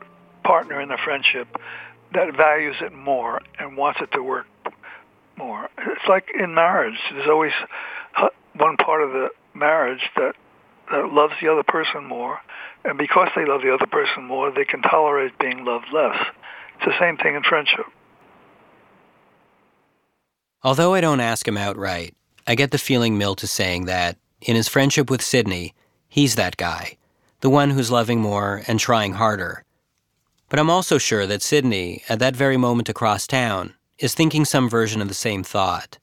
partner 0.44 0.80
in 0.80 0.90
a 0.90 0.98
friendship 0.98 1.48
that 2.14 2.34
values 2.36 2.76
it 2.80 2.92
more 2.92 3.42
and 3.58 3.76
wants 3.76 4.00
it 4.00 4.10
to 4.12 4.22
work 4.22 4.46
more. 5.36 5.68
It's 5.78 6.08
like 6.08 6.28
in 6.38 6.54
marriage. 6.54 6.98
There's 7.12 7.28
always 7.28 7.52
uh, 8.16 8.28
one 8.54 8.76
part 8.76 9.02
of 9.02 9.12
the 9.12 9.28
marriage 9.54 10.02
that 10.16 10.34
that 10.90 11.12
loves 11.12 11.34
the 11.40 11.48
other 11.48 11.62
person 11.62 12.04
more, 12.04 12.38
and 12.84 12.98
because 12.98 13.28
they 13.36 13.44
love 13.44 13.62
the 13.62 13.72
other 13.72 13.86
person 13.86 14.24
more, 14.24 14.50
they 14.50 14.64
can 14.64 14.82
tolerate 14.82 15.38
being 15.38 15.64
loved 15.64 15.86
less. 15.92 16.16
It's 16.76 16.86
the 16.86 16.98
same 17.00 17.16
thing 17.16 17.34
in 17.34 17.42
friendship. 17.42 17.86
Although 20.62 20.94
I 20.94 21.00
don't 21.00 21.20
ask 21.20 21.46
him 21.46 21.56
outright, 21.56 22.14
I 22.46 22.54
get 22.54 22.70
the 22.70 22.78
feeling 22.78 23.18
Milt 23.18 23.42
is 23.42 23.50
saying 23.50 23.84
that, 23.84 24.16
in 24.40 24.56
his 24.56 24.68
friendship 24.68 25.10
with 25.10 25.22
Sidney, 25.22 25.74
he's 26.08 26.34
that 26.36 26.56
guy, 26.56 26.96
the 27.40 27.50
one 27.50 27.70
who's 27.70 27.90
loving 27.90 28.20
more 28.20 28.62
and 28.66 28.80
trying 28.80 29.14
harder. 29.14 29.64
But 30.48 30.58
I'm 30.58 30.70
also 30.70 30.98
sure 30.98 31.26
that 31.26 31.42
Sidney, 31.42 32.02
at 32.08 32.18
that 32.20 32.34
very 32.34 32.56
moment 32.56 32.88
across 32.88 33.26
town, 33.26 33.74
is 33.98 34.14
thinking 34.14 34.44
some 34.44 34.68
version 34.68 35.02
of 35.02 35.08
the 35.08 35.14
same 35.14 35.42
thought. 35.42 35.98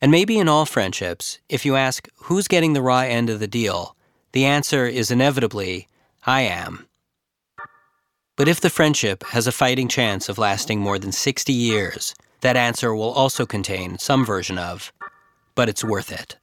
And 0.00 0.10
maybe 0.10 0.38
in 0.38 0.48
all 0.48 0.66
friendships, 0.66 1.38
if 1.48 1.64
you 1.64 1.76
ask 1.76 2.08
who's 2.24 2.48
getting 2.48 2.72
the 2.72 2.82
raw 2.82 3.00
end 3.00 3.30
of 3.30 3.40
the 3.40 3.46
deal, 3.46 3.96
the 4.34 4.44
answer 4.44 4.84
is 4.84 5.12
inevitably, 5.12 5.86
I 6.26 6.40
am. 6.40 6.86
But 8.36 8.48
if 8.48 8.60
the 8.60 8.68
friendship 8.68 9.22
has 9.26 9.46
a 9.46 9.52
fighting 9.52 9.86
chance 9.86 10.28
of 10.28 10.38
lasting 10.38 10.80
more 10.80 10.98
than 10.98 11.12
60 11.12 11.52
years, 11.52 12.16
that 12.40 12.56
answer 12.56 12.96
will 12.96 13.12
also 13.12 13.46
contain 13.46 13.96
some 13.96 14.26
version 14.26 14.58
of, 14.58 14.92
but 15.54 15.68
it's 15.68 15.84
worth 15.84 16.10
it. 16.10 16.36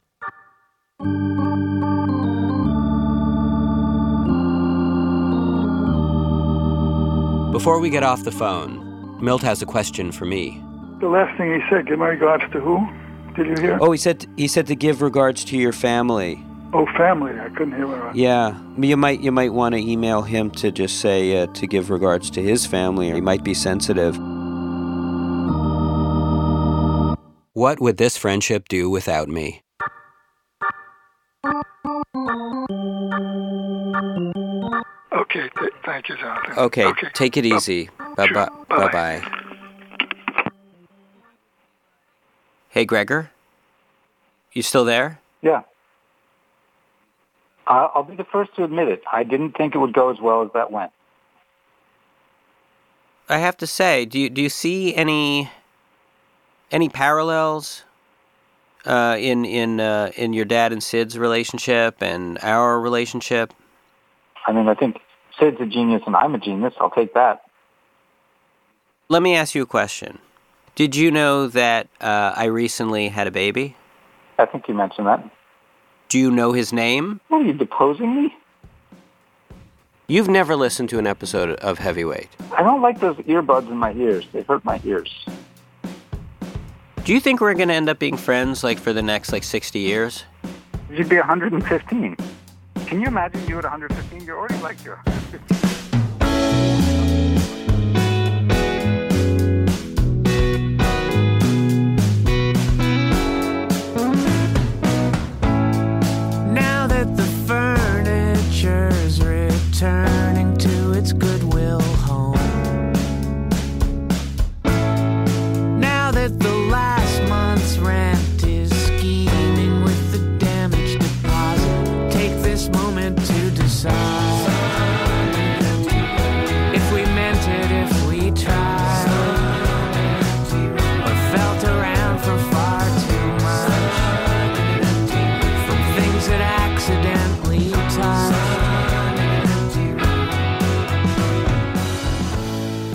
Before 7.51 7.82
we 7.82 7.89
get 7.89 8.04
off 8.04 8.23
the 8.23 8.32
phone, 8.32 9.19
Milt 9.21 9.41
has 9.41 9.62
a 9.62 9.65
question 9.65 10.13
for 10.13 10.23
me. 10.23 10.63
The 11.01 11.10
last 11.10 11.38
thing 11.38 11.54
he 11.54 11.60
said, 11.69 11.88
give 11.88 11.99
my 11.99 12.08
regards 12.08 12.45
to 12.54 12.62
who? 12.62 12.88
Did 13.36 13.47
you 13.47 13.62
hear? 13.62 13.77
Oh, 13.82 13.91
he 13.91 13.97
said 13.97 14.25
he 14.38 14.47
said 14.47 14.67
to 14.67 14.75
give 14.75 15.01
regards 15.01 15.43
to 15.45 15.58
your 15.58 15.73
family. 15.73 16.41
Oh, 16.73 16.86
family. 16.97 17.34
I 17.39 17.49
couldn't 17.49 17.75
hear 17.75 17.86
what 17.88 17.99
I 17.99 18.12
Yeah, 18.13 18.57
you 18.77 18.95
might 18.95 19.19
you 19.19 19.31
might 19.31 19.53
want 19.53 19.75
to 19.75 19.81
email 19.81 20.21
him 20.21 20.49
to 20.51 20.71
just 20.71 21.01
say 21.01 21.41
uh, 21.43 21.47
to 21.47 21.67
give 21.67 21.89
regards 21.89 22.29
to 22.31 22.41
his 22.41 22.65
family. 22.65 23.12
or 23.12 23.15
He 23.15 23.21
might 23.21 23.43
be 23.43 23.53
sensitive. 23.53 24.17
What 27.53 27.81
would 27.81 27.97
this 27.97 28.15
friendship 28.17 28.69
do 28.69 28.89
without 28.89 29.27
me? 29.27 29.62
Okay, 35.13 35.49
th- 35.60 35.71
thank 35.86 36.07
you, 36.10 36.15
Jonathan. 36.17 36.57
Okay, 36.57 36.91
take 37.13 37.36
it 37.38 37.45
easy. 37.45 37.89
Bye 38.15 38.27
bye. 38.34 38.49
Bye 38.69 38.91
bye. 38.91 39.21
Hey, 42.69 42.86
Gregor? 42.86 43.29
You 44.53 44.62
still 44.62 44.86
there? 44.86 45.19
Yeah. 45.41 45.63
I'll 47.71 48.03
be 48.03 48.15
the 48.15 48.25
first 48.25 48.55
to 48.55 48.63
admit 48.63 48.89
it. 48.89 49.01
I 49.12 49.23
didn't 49.23 49.55
think 49.57 49.75
it 49.75 49.77
would 49.77 49.93
go 49.93 50.10
as 50.10 50.19
well 50.19 50.43
as 50.43 50.49
that 50.53 50.71
went. 50.71 50.91
I 53.29 53.38
have 53.38 53.55
to 53.57 53.67
say, 53.67 54.05
do 54.05 54.19
you, 54.19 54.29
do 54.29 54.41
you 54.41 54.49
see 54.49 54.93
any 54.93 55.49
any 56.69 56.89
parallels 56.89 57.84
uh, 58.86 59.15
in 59.17 59.45
in 59.45 59.79
uh, 59.79 60.12
in 60.17 60.34
your 60.34 60.43
dad 60.43 60.73
and 60.73 60.84
Sid's 60.84 61.17
relationship 61.17 62.01
and 62.01 62.38
our 62.41 62.79
relationship? 62.79 63.53
I 64.45 64.51
mean, 64.51 64.67
I 64.67 64.73
think 64.73 64.97
Sid's 65.39 65.62
a 65.62 65.65
genius 65.65 66.01
and 66.05 66.15
I'm 66.15 66.36
a 66.36 66.39
genius. 66.39 66.73
I'll 66.79 66.89
take 66.89 67.13
that. 67.13 67.43
Let 69.07 69.21
me 69.21 69.36
ask 69.36 69.55
you 69.55 69.62
a 69.62 69.67
question. 69.67 70.19
Did 70.75 70.95
you 70.95 71.12
know 71.12 71.47
that 71.47 71.88
uh, 72.01 72.34
I 72.36 72.45
recently 72.45 73.10
had 73.10 73.27
a 73.27 73.31
baby? 73.31 73.75
I 74.39 74.45
think 74.45 74.67
you 74.67 74.73
mentioned 74.73 75.07
that. 75.07 75.23
Do 76.12 76.19
you 76.19 76.30
know 76.30 76.52
his 76.52 76.74
name? 76.74 77.21
What 77.30 77.43
are 77.43 77.45
you 77.45 77.54
deposing 77.54 78.13
me? 78.13 78.36
You've 80.10 80.28
never 80.28 80.58
listened 80.58 80.89
to 80.89 81.00
an 81.00 81.08
episode 81.08 81.52
of 81.62 81.78
Heavyweight. 81.78 82.28
I 82.52 82.63
don't 82.63 82.82
like 82.82 83.00
those 83.00 83.15
earbuds 83.19 83.71
in 83.71 83.78
my 83.78 83.93
ears. 83.93 84.28
They 84.34 84.41
hurt 84.41 84.65
my 84.65 84.82
ears. 84.84 85.26
Do 87.06 87.13
you 87.13 87.21
think 87.21 87.39
we're 87.39 87.54
going 87.54 87.69
to 87.69 87.76
end 87.76 87.88
up 87.88 87.97
being 87.97 88.17
friends 88.17 88.62
like 88.62 88.78
for 88.78 88.91
the 88.91 89.02
next 89.02 89.32
like 89.32 89.45
60 89.45 89.80
years? 89.80 90.26
You'd 90.89 91.08
be 91.08 91.15
115. 91.15 92.17
Can 92.88 93.00
you 93.00 93.08
imagine 93.08 93.47
you 93.47 93.58
at 93.60 93.63
115? 93.63 94.26
You're 94.26 94.38
already 94.38 94.62
like 94.62 94.84
you're 94.84 94.95
115. 95.06 95.61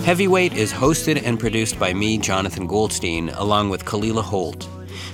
Heavyweight 0.07 0.53
is 0.53 0.71
hosted 0.71 1.21
and 1.25 1.37
produced 1.37 1.77
by 1.77 1.93
me, 1.93 2.17
Jonathan 2.17 2.65
Goldstein, 2.65 3.27
along 3.27 3.69
with 3.69 3.83
Kalila 3.83 4.23
Holt. 4.23 4.65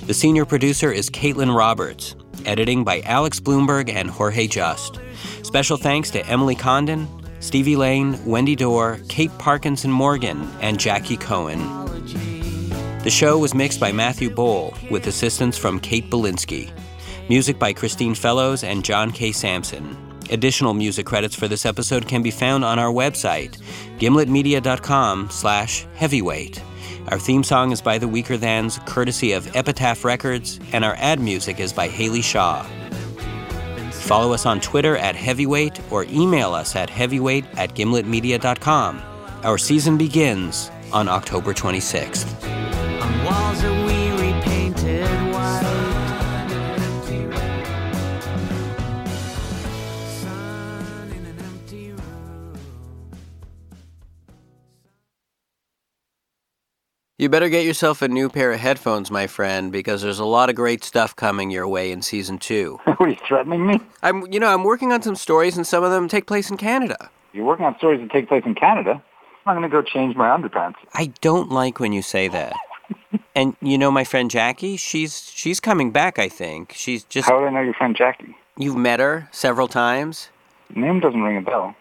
The 0.05 0.13
senior 0.13 0.45
producer 0.45 0.91
is 0.91 1.09
Kaitlin 1.09 1.57
Roberts. 1.57 2.15
Editing 2.45 2.83
by 2.83 3.01
Alex 3.01 3.39
Blumberg 3.39 3.89
and 3.89 4.07
Jorge 4.07 4.45
Just. 4.45 4.99
Special 5.41 5.77
thanks 5.77 6.11
to 6.11 6.23
Emily 6.27 6.53
Condon, 6.53 7.07
Stevie 7.39 7.75
Lane, 7.75 8.23
Wendy 8.23 8.55
Dorr, 8.55 8.99
Kate 9.07 9.35
Parkinson 9.39 9.89
Morgan, 9.89 10.47
and 10.61 10.79
Jackie 10.79 11.17
Cohen. 11.17 11.57
The 13.03 13.09
show 13.09 13.39
was 13.39 13.55
mixed 13.55 13.79
by 13.79 13.91
Matthew 13.91 14.29
Boll, 14.29 14.75
with 14.91 15.07
assistance 15.07 15.57
from 15.57 15.79
Kate 15.79 16.07
Bilinski. 16.11 16.71
Music 17.29 17.57
by 17.57 17.73
Christine 17.73 18.13
Fellows 18.13 18.63
and 18.63 18.85
John 18.85 19.11
K. 19.11 19.31
Samson. 19.31 20.12
Additional 20.31 20.73
music 20.73 21.05
credits 21.05 21.35
for 21.35 21.47
this 21.47 21.65
episode 21.65 22.07
can 22.07 22.23
be 22.23 22.31
found 22.31 22.63
on 22.63 22.79
our 22.79 22.91
website, 22.91 23.57
gimletmedia.com 23.99 25.29
slash 25.29 25.85
heavyweight. 25.95 26.61
Our 27.09 27.19
theme 27.19 27.43
song 27.43 27.71
is 27.71 27.81
by 27.81 27.97
The 27.97 28.07
Weakerthans, 28.07 28.85
courtesy 28.87 29.33
of 29.33 29.53
Epitaph 29.55 30.05
Records, 30.05 30.59
and 30.71 30.85
our 30.85 30.95
ad 30.97 31.19
music 31.19 31.59
is 31.59 31.73
by 31.73 31.87
Haley 31.87 32.21
Shaw. 32.21 32.63
Follow 33.91 34.33
us 34.33 34.45
on 34.45 34.59
Twitter 34.59 34.97
at 34.97 35.15
Heavyweight 35.15 35.79
or 35.91 36.05
email 36.05 36.53
us 36.53 36.75
at 36.75 36.89
heavyweight 36.89 37.45
at 37.55 37.73
gimletmedia.com. 37.73 39.01
Our 39.43 39.57
season 39.57 39.97
begins 39.97 40.69
on 40.91 41.07
October 41.07 41.53
26th. 41.53 42.72
You 57.23 57.29
better 57.29 57.47
get 57.47 57.63
yourself 57.63 58.01
a 58.01 58.09
new 58.09 58.27
pair 58.27 58.51
of 58.51 58.59
headphones, 58.59 59.09
my 59.09 59.27
friend, 59.27 59.71
because 59.71 60.01
there's 60.01 60.19
a 60.19 60.25
lot 60.25 60.49
of 60.49 60.57
great 60.57 60.83
stuff 60.83 61.15
coming 61.15 61.51
your 61.51 61.65
way 61.65 61.89
in 61.89 62.01
season 62.01 62.37
two. 62.37 62.81
what 62.85 62.99
are 62.99 63.07
you 63.07 63.15
threatening 63.25 63.65
me? 63.65 63.79
I'm, 64.01 64.29
you 64.29 64.41
know, 64.41 64.53
I'm 64.53 64.65
working 64.65 64.91
on 64.91 65.01
some 65.01 65.15
stories, 65.15 65.55
and 65.55 65.65
some 65.65 65.85
of 65.85 65.91
them 65.91 66.09
take 66.09 66.25
place 66.25 66.49
in 66.49 66.57
Canada. 66.57 67.09
You're 67.31 67.45
working 67.45 67.65
on 67.65 67.77
stories 67.77 68.01
that 68.01 68.11
take 68.11 68.27
place 68.27 68.43
in 68.45 68.55
Canada. 68.55 69.01
I'm 69.45 69.55
going 69.55 69.63
to 69.63 69.69
go 69.69 69.81
change 69.81 70.17
my 70.17 70.27
underpants. 70.37 70.75
I 70.95 71.13
don't 71.21 71.49
like 71.49 71.79
when 71.79 71.93
you 71.93 72.01
say 72.01 72.27
that. 72.27 72.57
and 73.35 73.55
you 73.61 73.77
know, 73.77 73.89
my 73.89 74.03
friend 74.03 74.29
Jackie, 74.29 74.75
she's 74.75 75.31
she's 75.33 75.61
coming 75.61 75.93
back. 75.93 76.19
I 76.19 76.27
think 76.27 76.73
she's 76.75 77.05
just. 77.05 77.29
How 77.29 77.39
would 77.39 77.47
I 77.47 77.51
know 77.51 77.61
your 77.61 77.73
friend 77.73 77.95
Jackie? 77.95 78.35
You've 78.57 78.75
met 78.75 78.99
her 78.99 79.29
several 79.31 79.69
times. 79.69 80.27
Name 80.75 80.99
doesn't 80.99 81.21
ring 81.21 81.37
a 81.37 81.41
bell. 81.41 81.73